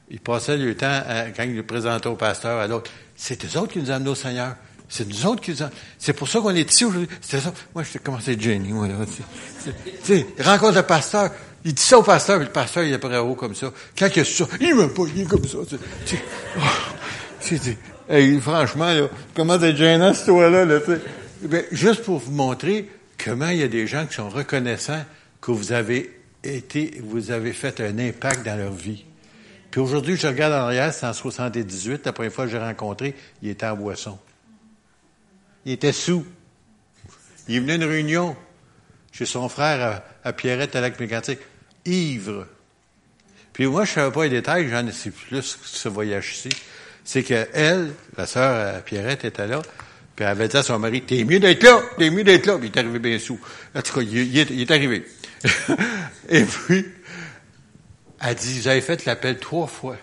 ils 0.10 0.20
passaient 0.20 0.58
le 0.58 0.76
temps 0.76 1.02
quand 1.36 1.44
ils 1.44 1.56
le 1.56 1.64
présentaient 1.64 2.08
au 2.08 2.16
pasteur 2.16 2.60
à 2.60 2.68
l'autre. 2.68 2.92
C'est 3.24 3.46
eux 3.46 3.60
autres 3.60 3.74
qui 3.74 3.78
nous 3.78 3.92
ont 3.92 3.94
amenés 3.94 4.10
au 4.10 4.16
Seigneur. 4.16 4.56
C'est 4.90 5.08
nous 5.08 5.28
autres 5.28 5.42
qui 5.42 5.52
nous 5.52 5.62
ont... 5.62 5.70
C'est 6.00 6.14
pour 6.14 6.28
ça 6.28 6.40
qu'on 6.40 6.56
est 6.56 6.72
ici 6.72 6.86
aujourd'hui. 6.86 7.08
C'était 7.22 7.40
ça. 7.40 7.54
Moi, 7.76 7.84
je 7.84 8.00
commencé 8.00 8.36
gêné, 8.38 8.70
moi, 8.70 8.88
là. 8.88 8.96
Tu 10.04 10.26
rencontre 10.40 10.78
le 10.78 10.82
pasteur. 10.82 11.30
Il 11.64 11.76
dit 11.76 11.84
ça 11.84 12.00
au 12.00 12.02
pasteur, 12.02 12.38
puis 12.38 12.48
le 12.48 12.52
pasteur, 12.52 12.84
il 12.84 12.92
est 12.92 12.98
prêt 12.98 13.20
haut 13.20 13.36
comme 13.36 13.54
ça. 13.54 13.72
Quand 13.96 14.08
il 14.16 14.22
a 14.22 14.26
ça, 14.26 14.48
il 14.60 14.74
m'a 14.74 14.88
pas, 14.88 15.04
il 15.16 15.28
comme 15.28 15.46
ça. 15.46 15.60
Tu 16.04 16.18
sais, 18.10 18.40
franchement, 18.42 18.92
là, 18.92 19.08
comment 19.36 19.62
être 19.62 19.78
gênant, 19.78 20.16
ce 20.16 20.26
toi-là, 20.26 20.66
là, 20.66 20.80
tu 20.80 20.94
sais. 20.94 21.02
Ben, 21.44 21.64
juste 21.72 22.02
pour 22.02 22.18
vous 22.18 22.32
montrer 22.32 22.90
comment 23.24 23.50
il 23.50 23.60
y 23.60 23.64
a 23.64 23.68
des 23.68 23.86
gens 23.86 24.08
qui 24.08 24.16
sont 24.16 24.30
reconnaissants 24.30 25.06
que 25.40 25.52
vous 25.52 25.74
avez 25.74 26.10
été, 26.44 27.00
vous 27.04 27.30
avez 27.30 27.54
fait 27.54 27.82
un 27.82 28.00
impact 28.00 28.44
dans 28.44 28.58
leur 28.58 28.74
vie. 28.74 29.06
Puis 29.72 29.80
aujourd'hui, 29.80 30.18
je 30.18 30.28
regarde 30.28 30.54
en 30.54 30.66
arrière, 30.66 30.94
c'est 30.94 31.06
en 31.06 31.14
78, 31.14 32.06
la 32.06 32.12
première 32.12 32.34
fois 32.34 32.46
que 32.46 32.52
j'ai 32.52 32.60
rencontré, 32.60 33.16
il 33.42 33.50
était 33.50 33.66
en 33.66 33.78
boisson. 33.78 34.20
Il 35.66 35.72
était 35.72 35.94
sous. 35.94 36.26
Il 37.48 37.62
venait 37.62 37.76
une 37.76 37.86
réunion 37.86 38.36
chez 39.12 39.26
son 39.26 39.48
frère 39.50 40.02
à, 40.24 40.34
Pierrette 40.34 40.76
à 40.76 40.82
lac 40.82 41.00
mécantique, 41.00 41.40
ivre. 41.86 42.48
Puis 43.54 43.66
moi, 43.66 43.86
je 43.86 43.92
ne 43.92 43.96
savais 43.96 44.12
pas 44.12 44.24
les 44.26 44.30
détails, 44.30 44.70
j'en 44.70 44.90
sais 44.92 45.12
plus 45.12 45.58
ce 45.64 45.90
voyage-ci. 45.90 46.50
C'est 47.04 47.24
que 47.24 47.48
elle, 47.54 47.94
la 48.18 48.26
sœur 48.26 48.84
Pierrette 48.84 49.26
était 49.26 49.48
là, 49.48 49.62
puis 50.16 50.26
elle 50.26 50.32
avait 50.32 50.48
dit 50.48 50.58
à 50.58 50.64
son 50.64 50.80
mari, 50.80 51.02
t'es 51.02 51.24
mieux 51.24 51.40
d'être 51.40 51.64
là, 51.64 51.82
t'es 51.98 52.10
mieux 52.10 52.24
d'être 52.24 52.46
là. 52.46 52.58
Il 52.62 52.66
est 52.66 52.78
arrivé 52.78 53.00
bien 53.00 53.20
sous. 53.20 53.40
En 53.74 53.82
tout 53.82 53.94
cas, 53.94 54.02
il, 54.02 54.38
est, 54.38 54.72
arrivé. 54.72 55.06
Et 56.30 56.44
puis, 56.44 56.86
elle 58.22 58.36
dit, 58.36 58.60
vous 58.60 58.68
avez 58.68 58.82
fait 58.82 59.06
l'appel 59.06 59.40
trois 59.40 59.68
fois. 59.68 59.98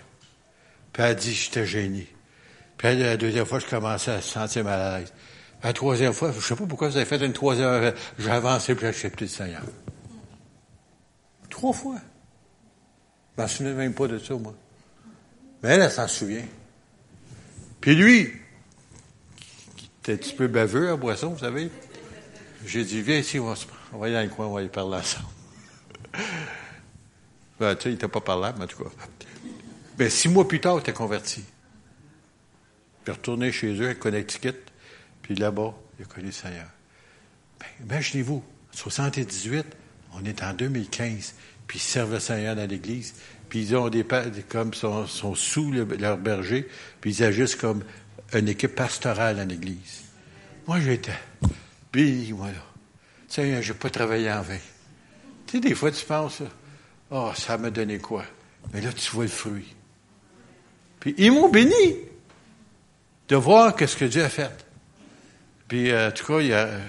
Puis 0.93 1.03
elle 1.03 1.17
dit, 1.17 1.33
j'étais 1.33 1.67
gêné. 1.67 2.09
Puis 2.77 2.97
la 2.99 3.17
deuxième 3.17 3.47
fois, 3.47 3.59
je 3.59 3.67
commençais 3.67 4.11
à 4.11 4.21
se 4.21 4.31
sentir 4.31 4.65
mal 4.65 4.81
à 4.81 4.99
l'aise. 4.99 5.13
La 5.63 5.73
troisième 5.73 6.13
fois, 6.13 6.31
je 6.33 6.37
ne 6.37 6.43
sais 6.43 6.55
pas 6.55 6.67
pourquoi 6.67 6.89
vous 6.89 6.97
avez 6.97 7.07
fait 7.07 7.25
une 7.25 7.33
troisième 7.33 7.93
j'ai 8.19 8.31
avancé 8.31 8.75
puis 8.75 8.83
j'ai 8.83 8.89
accepté 8.89 9.25
le 9.25 9.31
Seigneur. 9.31 9.63
Trois 11.51 11.73
fois. 11.73 11.97
Je 13.37 13.43
m'en 13.43 13.49
souviens 13.49 13.75
même 13.75 13.95
pas 13.95 14.07
de 14.07 14.19
ça, 14.19 14.35
moi. 14.35 14.55
Mais 15.63 15.71
elle, 15.71 15.83
elle 15.83 15.91
s'en 15.91 16.07
souvient. 16.07 16.45
Puis 17.81 17.95
lui, 17.95 18.33
qui 19.77 19.91
était 20.03 20.13
un 20.13 20.17
petit 20.17 20.35
peu 20.35 20.47
baveux 20.47 20.91
à 20.91 20.97
boisson, 20.97 21.31
vous 21.31 21.39
savez, 21.39 21.71
j'ai 22.65 22.85
dit, 22.85 23.03
viens 23.03 23.19
ici, 23.19 23.39
on 23.41 23.47
va, 23.47 23.55
on 23.93 23.99
va 23.99 24.07
aller 24.07 24.15
dans 24.15 24.23
le 24.23 24.29
coin, 24.29 24.47
on 24.47 24.55
va 24.55 24.61
aller 24.61 24.69
parler 24.69 24.97
ensemble. 24.97 25.27
Ben, 27.61 27.75
tu 27.75 27.83
sais, 27.83 27.89
il 27.91 27.93
n'était 27.93 28.09
pas 28.09 28.21
parlable, 28.21 28.59
mais 28.59 28.65
en 28.65 28.69
tout 28.69 28.85
cas. 28.85 28.91
Ben, 29.97 30.09
six 30.09 30.29
mois 30.29 30.47
plus 30.47 30.61
tard, 30.61 30.77
il 30.77 30.81
était 30.81 30.93
converti. 30.93 31.45
Puis 33.05 33.13
retourné 33.13 33.51
chez 33.51 33.75
eux 33.81 33.89
à 33.89 33.95
Connecticut. 33.95 34.55
Puis 35.23 35.35
là-bas, 35.35 35.75
il 35.99 36.05
a 36.05 36.07
connu 36.07 36.27
le 36.27 36.33
Seigneur. 36.33 36.69
Ben, 37.59 37.67
imaginez-vous, 37.85 38.43
78, 38.73 39.67
on 40.15 40.25
est 40.25 40.43
en 40.43 40.55
2015, 40.55 41.35
puis 41.67 41.79
ils 41.79 41.83
servent 41.83 42.15
le 42.15 42.21
Seigneur 42.21 42.57
dans 42.57 42.69
l'Église, 42.69 43.15
puis 43.49 43.61
ils 43.61 43.77
ont 43.77 43.89
des, 43.89 44.05
comme 44.49 44.75
sont, 44.75 45.07
sont 45.07 45.35
sous 45.35 45.73
leur 45.73 46.19
berger, 46.19 46.69
puis 47.01 47.15
ils 47.15 47.25
agissent 47.25 47.57
comme 47.57 47.83
une 48.33 48.49
équipe 48.49 48.75
pastorale 48.75 49.37
dans 49.37 49.49
l'Église. 49.49 50.05
Moi, 50.67 50.81
j'étais, 50.81 51.13
puis 51.91 52.33
moi 52.33 52.49
là, 52.49 52.65
Seigneur, 53.27 53.63
je 53.63 53.73
n'ai 53.73 53.79
pas 53.79 53.91
travaillé 53.91 54.31
en 54.31 54.43
vain. 54.43 54.59
Tu 55.47 55.53
sais, 55.53 55.61
des 55.61 55.75
fois, 55.75 55.91
tu 55.91 56.05
penses, 56.05 56.43
oh, 57.11 57.31
ça 57.35 57.59
m'a 57.59 57.71
donné 57.71 57.99
quoi? 57.99 58.25
Mais 58.73 58.81
là, 58.81 58.93
tu 58.93 59.11
vois 59.11 59.25
le 59.25 59.31
fruit. 59.31 59.75
Puis 61.01 61.15
ils 61.19 61.33
m'ont 61.33 61.49
béni 61.49 61.97
de 63.29 63.37
voir 63.37 63.75
ce 63.79 63.97
que 63.97 64.05
Dieu 64.05 64.25
a 64.25 64.29
fait. 64.29 64.51
Puis, 65.69 65.91
euh, 65.91 66.09
en 66.09 66.13
tout 66.13 66.27
cas, 66.27 66.41
il 66.41 66.47
y 66.49 66.55
a. 66.55 66.67
Euh, 66.67 66.81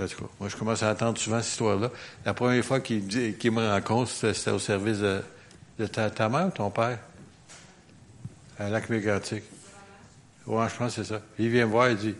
en 0.00 0.06
tout 0.08 0.16
cas, 0.16 0.30
moi, 0.40 0.48
je 0.48 0.56
commence 0.56 0.82
à 0.82 0.90
entendre 0.90 1.18
souvent 1.18 1.40
cette 1.40 1.52
histoire-là. 1.52 1.90
La 2.24 2.34
première 2.34 2.64
fois 2.64 2.80
qu'il 2.80 3.02
me 3.02 3.70
rencontre, 3.70 4.10
c'était 4.10 4.50
au 4.50 4.58
service 4.58 4.98
de, 4.98 5.86
ta, 5.86 6.28
mère 6.28 6.46
ou 6.46 6.50
ton 6.50 6.70
père? 6.70 6.98
À 8.58 8.70
Lac 8.70 8.88
Mégantic. 8.88 9.42
Ouais, 10.46 10.66
je 10.68 10.76
pense 10.76 10.94
que 10.94 11.02
c'est 11.02 11.08
ça. 11.12 11.20
Il 11.38 11.48
vient 11.48 11.66
me 11.66 11.72
voir, 11.72 11.90
il 11.90 11.96
dit 11.96 12.14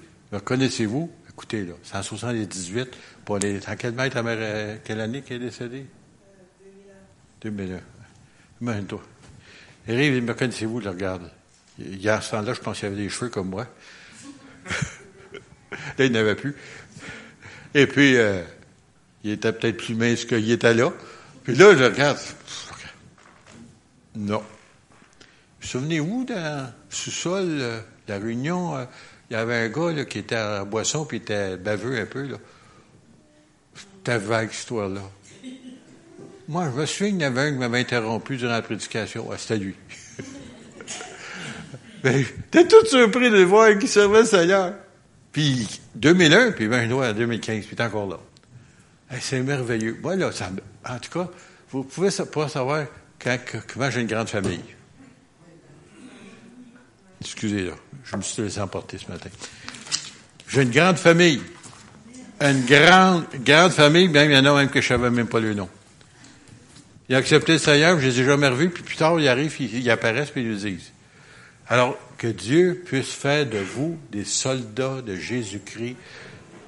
Connaissez-vous 0.44 1.10
Écoutez, 1.28 1.64
là, 1.64 1.74
c'est 1.82 1.96
en 1.96 2.02
78. 2.02 2.88
Pour 3.24 3.38
les, 3.38 3.58
en 3.68 3.76
quelle, 3.76 3.92
mère, 3.92 4.10
euh, 4.14 4.76
quelle 4.84 5.00
année 5.00 5.22
qu'elle 5.22 5.42
est 5.42 5.46
décédée 5.46 5.86
2001. 7.44 7.76
2001. 7.76 7.80
Imagine-toi. 8.61 9.02
Il 9.87 9.94
arrive, 9.94 10.14
il 10.14 10.22
me 10.22 10.35
connaissez-vous, 10.35 10.80
il 10.80 10.88
regarde. 10.88 11.30
Hier, 11.78 12.22
ce 12.22 12.30
temps-là, 12.33 12.54
je 12.54 12.61
pense 12.61 12.78
qu'il 12.78 12.87
avait 12.87 12.96
des 12.96 13.09
cheveux 13.09 13.30
comme 13.30 13.50
moi. 13.50 13.66
Là, 15.98 16.04
il 16.04 16.12
n'avait 16.12 16.37
plus. 16.37 16.54
Et 17.74 17.87
puis, 17.87 18.16
euh, 18.16 18.42
il 19.24 19.33
était 19.33 19.52
peut-être 19.52 19.76
plus 19.78 19.94
mince 19.94 20.24
qu'il 20.24 20.50
était 20.50 20.74
là. 20.74 20.92
Puis 21.42 21.57
là, 21.57 21.76
je 21.76 21.85
regarde. 21.85 22.18
Non. 24.14 24.42
Souvenez-vous, 25.61 26.24
dans 26.24 26.72
le 26.90 26.94
sous-sol 26.94 27.44
euh, 27.48 27.80
la 28.07 28.18
réunion, 28.18 28.76
euh, 28.76 28.85
il 29.28 29.35
y 29.35 29.37
avait 29.37 29.57
un 29.57 29.68
gars 29.68 30.04
qui 30.04 30.20
était 30.20 30.37
à 30.37 30.64
boisson 30.64 31.04
puis 31.04 31.16
il 31.16 31.22
était 31.22 31.57
baveux 31.57 31.98
un 31.98 32.07
peu. 32.07 32.28
C'était 33.74 34.18
vague, 34.18 34.50
cette 34.50 34.61
histoire-là. 34.61 35.00
Moi, 36.48 36.70
je 36.70 36.80
me 36.80 36.87
souviens 36.87 37.11
qu'il 37.12 37.20
y 37.20 37.24
avait 37.24 37.40
un 37.40 37.52
qui 37.52 37.59
m'avait 37.59 37.80
interrompu 37.80 38.37
durant 38.37 38.52
la 38.52 38.62
prédication. 38.62 39.28
Ah, 39.33 39.37
c'était 39.38 39.59
lui. 39.59 39.74
Ben, 42.02 42.22
t'es 42.50 42.68
tout 42.68 42.85
surpris 42.85 43.30
de 43.30 43.44
voir 43.44 43.78
qu'il 43.78 43.88
servait 43.88 44.20
le 44.20 44.26
Seigneur. 44.26 44.74
Puis 45.33 45.80
2001, 45.94 46.52
puis 46.52 46.68
ben, 46.68 46.92
en 46.92 47.12
2015, 47.14 47.64
puis 47.64 47.74
t'es 47.74 47.82
encore 47.82 48.07
là. 48.07 48.18
c'est 49.20 49.40
merveilleux. 49.40 49.97
Moi, 50.03 50.14
là, 50.14 50.28
en 50.84 50.99
tout 50.99 51.11
cas, 51.11 51.30
vous 51.70 51.82
pouvez 51.82 52.11
pas 52.30 52.49
savoir 52.49 52.84
quand, 53.18 53.38
comment 53.72 53.90
j'ai 53.90 54.03
une 54.03 54.07
grande 54.07 54.28
famille. 54.28 54.61
Excusez, 57.22 57.62
là, 57.62 57.72
je 58.05 58.16
me 58.16 58.20
suis 58.20 58.42
laissé 58.42 58.61
emporter 58.61 58.99
ce 58.99 59.11
matin. 59.11 59.30
J'ai 60.47 60.61
une 60.61 60.70
grande 60.70 60.99
famille. 60.99 61.40
Une 62.42 62.66
grande, 62.66 63.24
grande 63.47 63.72
famille, 63.72 64.09
même 64.09 64.30
il 64.30 64.36
y 64.36 64.38
en 64.38 64.45
a 64.45 64.55
même 64.59 64.68
que 64.68 64.82
je 64.82 64.88
savais 64.88 65.09
même 65.09 65.26
pas 65.26 65.40
le 65.40 65.55
nom. 65.55 65.70
Il 67.14 67.16
a 67.16 67.20
accepté 67.20 67.52
le 67.52 67.58
Seigneur, 67.58 68.00
je 68.00 68.08
les 68.08 68.22
ai 68.22 68.24
jamais 68.24 68.48
revus, 68.48 68.70
puis 68.70 68.82
plus 68.82 68.96
tard, 68.96 69.20
ils 69.20 69.28
arrivent, 69.28 69.54
ils, 69.60 69.78
ils 69.78 69.88
apparaissent, 69.88 70.30
puis 70.30 70.42
ils 70.42 70.48
le 70.48 70.56
disent. 70.56 70.90
Alors, 71.68 71.96
que 72.18 72.26
Dieu 72.26 72.82
puisse 72.84 73.12
faire 73.12 73.46
de 73.46 73.58
vous 73.58 73.96
des 74.10 74.24
soldats 74.24 75.00
de 75.00 75.14
Jésus-Christ, 75.14 75.94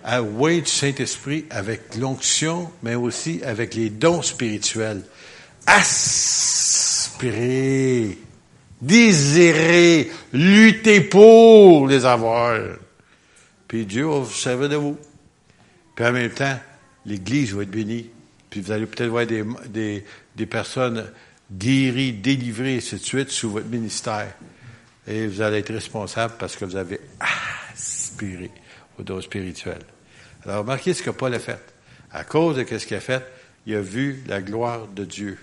à 0.04 0.22
du 0.22 0.64
Saint-Esprit 0.64 1.46
avec 1.50 1.96
l'onction, 1.96 2.70
mais 2.84 2.94
aussi 2.94 3.40
avec 3.42 3.74
les 3.74 3.90
dons 3.90 4.22
spirituels. 4.22 5.02
Aspirer, 5.66 7.16
désirer, 8.80 10.12
lutter 10.32 11.00
pour 11.00 11.88
les 11.88 12.04
avoir. 12.04 12.56
Puis 13.66 13.84
Dieu 13.84 14.04
va 14.04 14.20
vous 14.20 14.30
servir 14.30 14.68
de 14.68 14.76
vous. 14.76 14.96
Puis 15.96 16.06
en 16.06 16.12
même 16.12 16.30
temps, 16.30 16.56
l'Église 17.04 17.52
va 17.52 17.64
être 17.64 17.70
bénie. 17.72 18.10
Puis 18.50 18.60
vous 18.60 18.72
allez 18.72 18.86
peut-être 18.86 19.08
voir 19.08 19.26
des, 19.26 19.44
des, 19.68 20.04
des 20.34 20.46
personnes 20.46 21.10
guéri, 21.52 22.12
délivré, 22.12 22.74
et 22.74 22.76
ainsi 22.78 22.96
de 22.96 23.00
suite, 23.00 23.30
sous 23.30 23.50
votre 23.50 23.68
ministère. 23.68 24.34
Et 25.06 25.26
vous 25.26 25.40
allez 25.40 25.58
être 25.58 25.72
responsable 25.72 26.34
parce 26.38 26.56
que 26.56 26.64
vous 26.64 26.76
avez 26.76 27.00
aspiré 27.72 28.50
au 28.98 29.02
don 29.02 29.20
spirituel. 29.20 29.78
Alors, 30.44 30.58
remarquez 30.58 30.94
ce 30.94 31.02
que 31.02 31.10
Paul 31.10 31.34
a 31.34 31.38
fait. 31.38 31.60
À 32.10 32.24
cause 32.24 32.56
de 32.56 32.78
ce 32.78 32.86
qu'il 32.86 32.96
a 32.96 33.00
fait, 33.00 33.24
il 33.66 33.74
a 33.74 33.80
vu 33.80 34.22
la 34.26 34.40
gloire 34.40 34.86
de 34.86 35.04
Dieu 35.04 35.38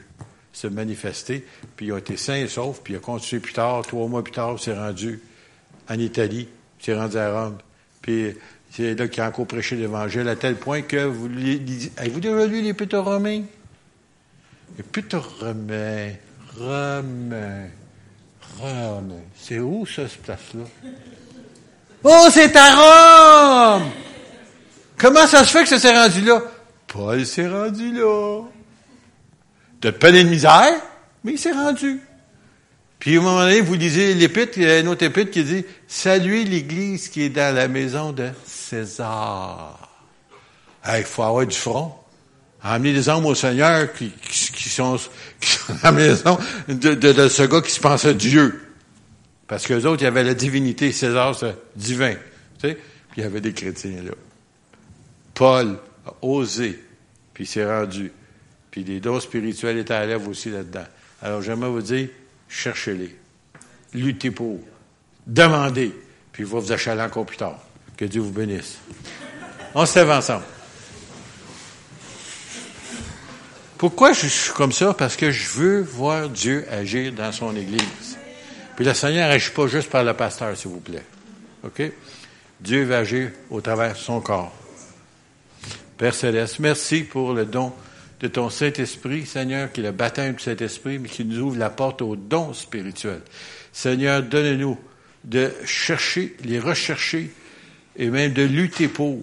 se 0.53 0.67
manifester, 0.67 1.45
puis 1.75 1.87
il 1.87 1.91
a 1.91 1.97
été 1.97 2.15
sain 2.15 2.35
et 2.35 2.47
sauf, 2.47 2.81
puis 2.83 2.93
il 2.93 2.97
a 2.97 2.99
continué 2.99 3.41
plus 3.41 3.53
tard, 3.53 3.81
trois 3.81 4.07
mois 4.07 4.23
plus 4.23 4.31
tard, 4.31 4.53
il 4.57 4.59
s'est 4.59 4.77
rendu 4.77 5.19
en 5.89 5.97
Italie, 5.97 6.47
il 6.79 6.85
s'est 6.85 6.95
rendu 6.95 7.17
à 7.17 7.33
Rome, 7.33 7.57
puis 8.01 8.35
c'est 8.75 8.95
là 8.95 9.07
qu'il 9.07 9.21
a 9.21 9.27
encore 9.27 9.45
prêché 9.45 9.75
l'Évangile, 9.75 10.27
à 10.27 10.35
tel 10.35 10.55
point 10.55 10.81
que 10.81 11.05
vous 11.05 11.27
avez-vous 11.97 12.19
déjà 12.19 12.45
lu 12.47 12.61
l'Épître 12.61 12.95
aux 12.97 13.03
Romains? 13.03 13.43
L'Épître 14.77 15.17
aux 15.17 15.45
Romains, 15.45 16.13
Romains, 16.57 17.67
Romains, 18.57 19.21
c'est 19.37 19.59
où 19.59 19.85
ça, 19.85 20.07
cette 20.07 20.23
place-là? 20.23 20.63
Oh, 22.03 22.27
c'est 22.31 22.55
à 22.55 23.77
Rome! 23.77 23.91
Comment 24.97 25.27
ça 25.27 25.43
se 25.43 25.51
fait 25.51 25.63
que 25.63 25.69
ça 25.69 25.77
s'est 25.79 25.95
rendu 25.95 26.21
là? 26.21 26.41
Paul 26.87 27.25
s'est 27.25 27.47
rendu 27.47 27.91
là. 27.93 28.41
De 29.81 29.91
peine 29.91 30.15
et 30.15 30.23
de 30.23 30.29
misère, 30.29 30.81
mais 31.23 31.33
il 31.33 31.37
s'est 31.37 31.51
rendu. 31.51 32.01
Puis, 33.03 33.17
au 33.17 33.21
moment 33.21 33.41
donné, 33.41 33.59
vous 33.59 33.73
lisez 33.73 34.13
l'épître, 34.13 34.53
il 34.55 34.63
y 34.63 34.65
a 34.65 34.79
une 34.79 34.87
autre 34.87 35.03
épître 35.03 35.29
qui 35.29 35.43
dit, 35.43 35.65
saluez 35.89 36.45
l'église 36.45 37.09
qui 37.09 37.23
est 37.23 37.29
dans 37.29 37.53
la 37.53 37.67
maison 37.67 38.13
de 38.13 38.29
César. 38.45 39.89
Il 40.87 41.03
faut 41.03 41.23
avoir 41.23 41.45
du 41.45 41.53
front. 41.53 41.93
Amener 42.63 42.93
des 42.93 43.09
hommes 43.09 43.25
au 43.25 43.35
Seigneur 43.35 43.91
qui, 43.91 44.09
qui, 44.09 44.69
sont, 44.69 44.97
qui 45.41 45.49
sont 45.49 45.73
dans 45.73 45.79
la 45.83 45.91
maison 45.91 46.39
de, 46.69 47.27
ce 47.27 47.43
gars 47.43 47.59
qui 47.59 47.71
se 47.71 47.81
pensait 47.81 48.13
Dieu. 48.13 48.73
Parce 49.47 49.67
que 49.67 49.73
les 49.73 49.85
autres, 49.85 50.01
il 50.03 50.05
y 50.05 50.07
avait 50.07 50.23
la 50.23 50.33
divinité. 50.33 50.93
César, 50.93 51.35
c'est 51.37 51.57
divin. 51.75 52.13
Tu 52.61 52.69
sais? 52.69 52.75
Puis 52.75 53.17
il 53.17 53.23
y 53.23 53.25
avait 53.25 53.41
des 53.41 53.51
chrétiens 53.51 54.01
là. 54.01 54.13
Paul 55.33 55.77
a 56.05 56.13
osé, 56.21 56.81
puis 57.33 57.43
il 57.43 57.47
s'est 57.47 57.65
rendu. 57.65 58.13
Puis 58.71 58.85
les 58.85 59.01
dons 59.01 59.19
spirituels 59.19 59.79
étaient 59.79 59.93
à 59.93 60.05
l'œuvre 60.05 60.29
aussi 60.29 60.49
là-dedans. 60.49 60.85
Alors 61.21 61.41
j'aimerais 61.41 61.69
vous 61.69 61.81
dire, 61.81 62.07
cherchez-les. 62.53 63.15
Luttez 63.93 64.31
pour. 64.31 64.59
Demandez. 65.25 65.93
Puis 66.31 66.43
va 66.43 66.59
vous 66.59 66.71
achaler 66.71 67.01
encore 67.01 67.25
plus 67.25 67.37
tard. 67.37 67.59
Que 67.97 68.05
Dieu 68.05 68.21
vous 68.21 68.31
bénisse. 68.31 68.77
On 69.75 69.85
se 69.85 69.99
lève 69.99 70.11
ensemble. 70.11 70.43
Pourquoi 73.77 74.13
je 74.13 74.27
suis 74.27 74.53
comme 74.53 74.71
ça? 74.71 74.93
Parce 74.93 75.15
que 75.15 75.31
je 75.31 75.49
veux 75.49 75.81
voir 75.81 76.29
Dieu 76.29 76.65
agir 76.71 77.11
dans 77.11 77.31
son 77.31 77.55
Église. 77.55 78.17
Puis 78.75 78.85
le 78.85 78.93
Seigneur 78.93 79.27
n'agit 79.27 79.51
pas 79.51 79.67
juste 79.67 79.89
par 79.89 80.03
le 80.03 80.13
pasteur, 80.13 80.55
s'il 80.55 80.71
vous 80.71 80.79
plaît. 80.79 81.03
OK? 81.63 81.81
Dieu 82.61 82.85
va 82.85 82.99
agir 82.99 83.31
au 83.49 83.61
travers 83.61 83.93
de 83.93 83.97
son 83.97 84.21
corps. 84.21 84.53
Père 85.97 86.13
Céleste, 86.13 86.59
merci 86.59 87.03
pour 87.03 87.33
le 87.33 87.45
don 87.45 87.73
de 88.23 88.29
ton 88.29 88.49
Saint-Esprit, 88.49 89.25
Seigneur, 89.25 89.69
qui 89.69 89.81
est 89.81 89.83
le 89.83 89.91
baptême 89.91 90.35
du 90.35 90.41
Saint-Esprit, 90.41 90.97
mais 90.97 91.09
qui 91.09 91.25
nous 91.25 91.39
ouvre 91.39 91.57
la 91.57 91.69
porte 91.69 92.01
au 92.01 92.15
don 92.15 92.53
spirituel. 92.53 93.19
Seigneur, 93.73 94.23
donne-nous 94.23 94.79
de 95.25 95.51
chercher, 95.65 96.37
les 96.45 96.57
rechercher 96.57 97.33
et 97.97 98.09
même 98.09 98.31
de 98.31 98.43
lutter 98.43 98.87
pour, 98.87 99.19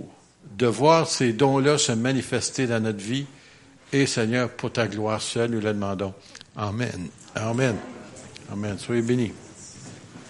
de 0.58 0.66
voir 0.66 1.08
ces 1.08 1.32
dons-là 1.32 1.78
se 1.78 1.92
manifester 1.92 2.66
dans 2.66 2.80
notre 2.80 3.02
vie. 3.02 3.24
Et 3.90 4.04
Seigneur, 4.04 4.50
pour 4.50 4.70
ta 4.70 4.86
gloire 4.86 5.22
seule, 5.22 5.52
nous 5.52 5.60
le 5.60 5.72
demandons. 5.72 6.12
Amen. 6.54 7.08
Amen. 7.34 7.76
Amen. 8.52 8.78
Soyez 8.78 9.00
bénis. 9.00 9.32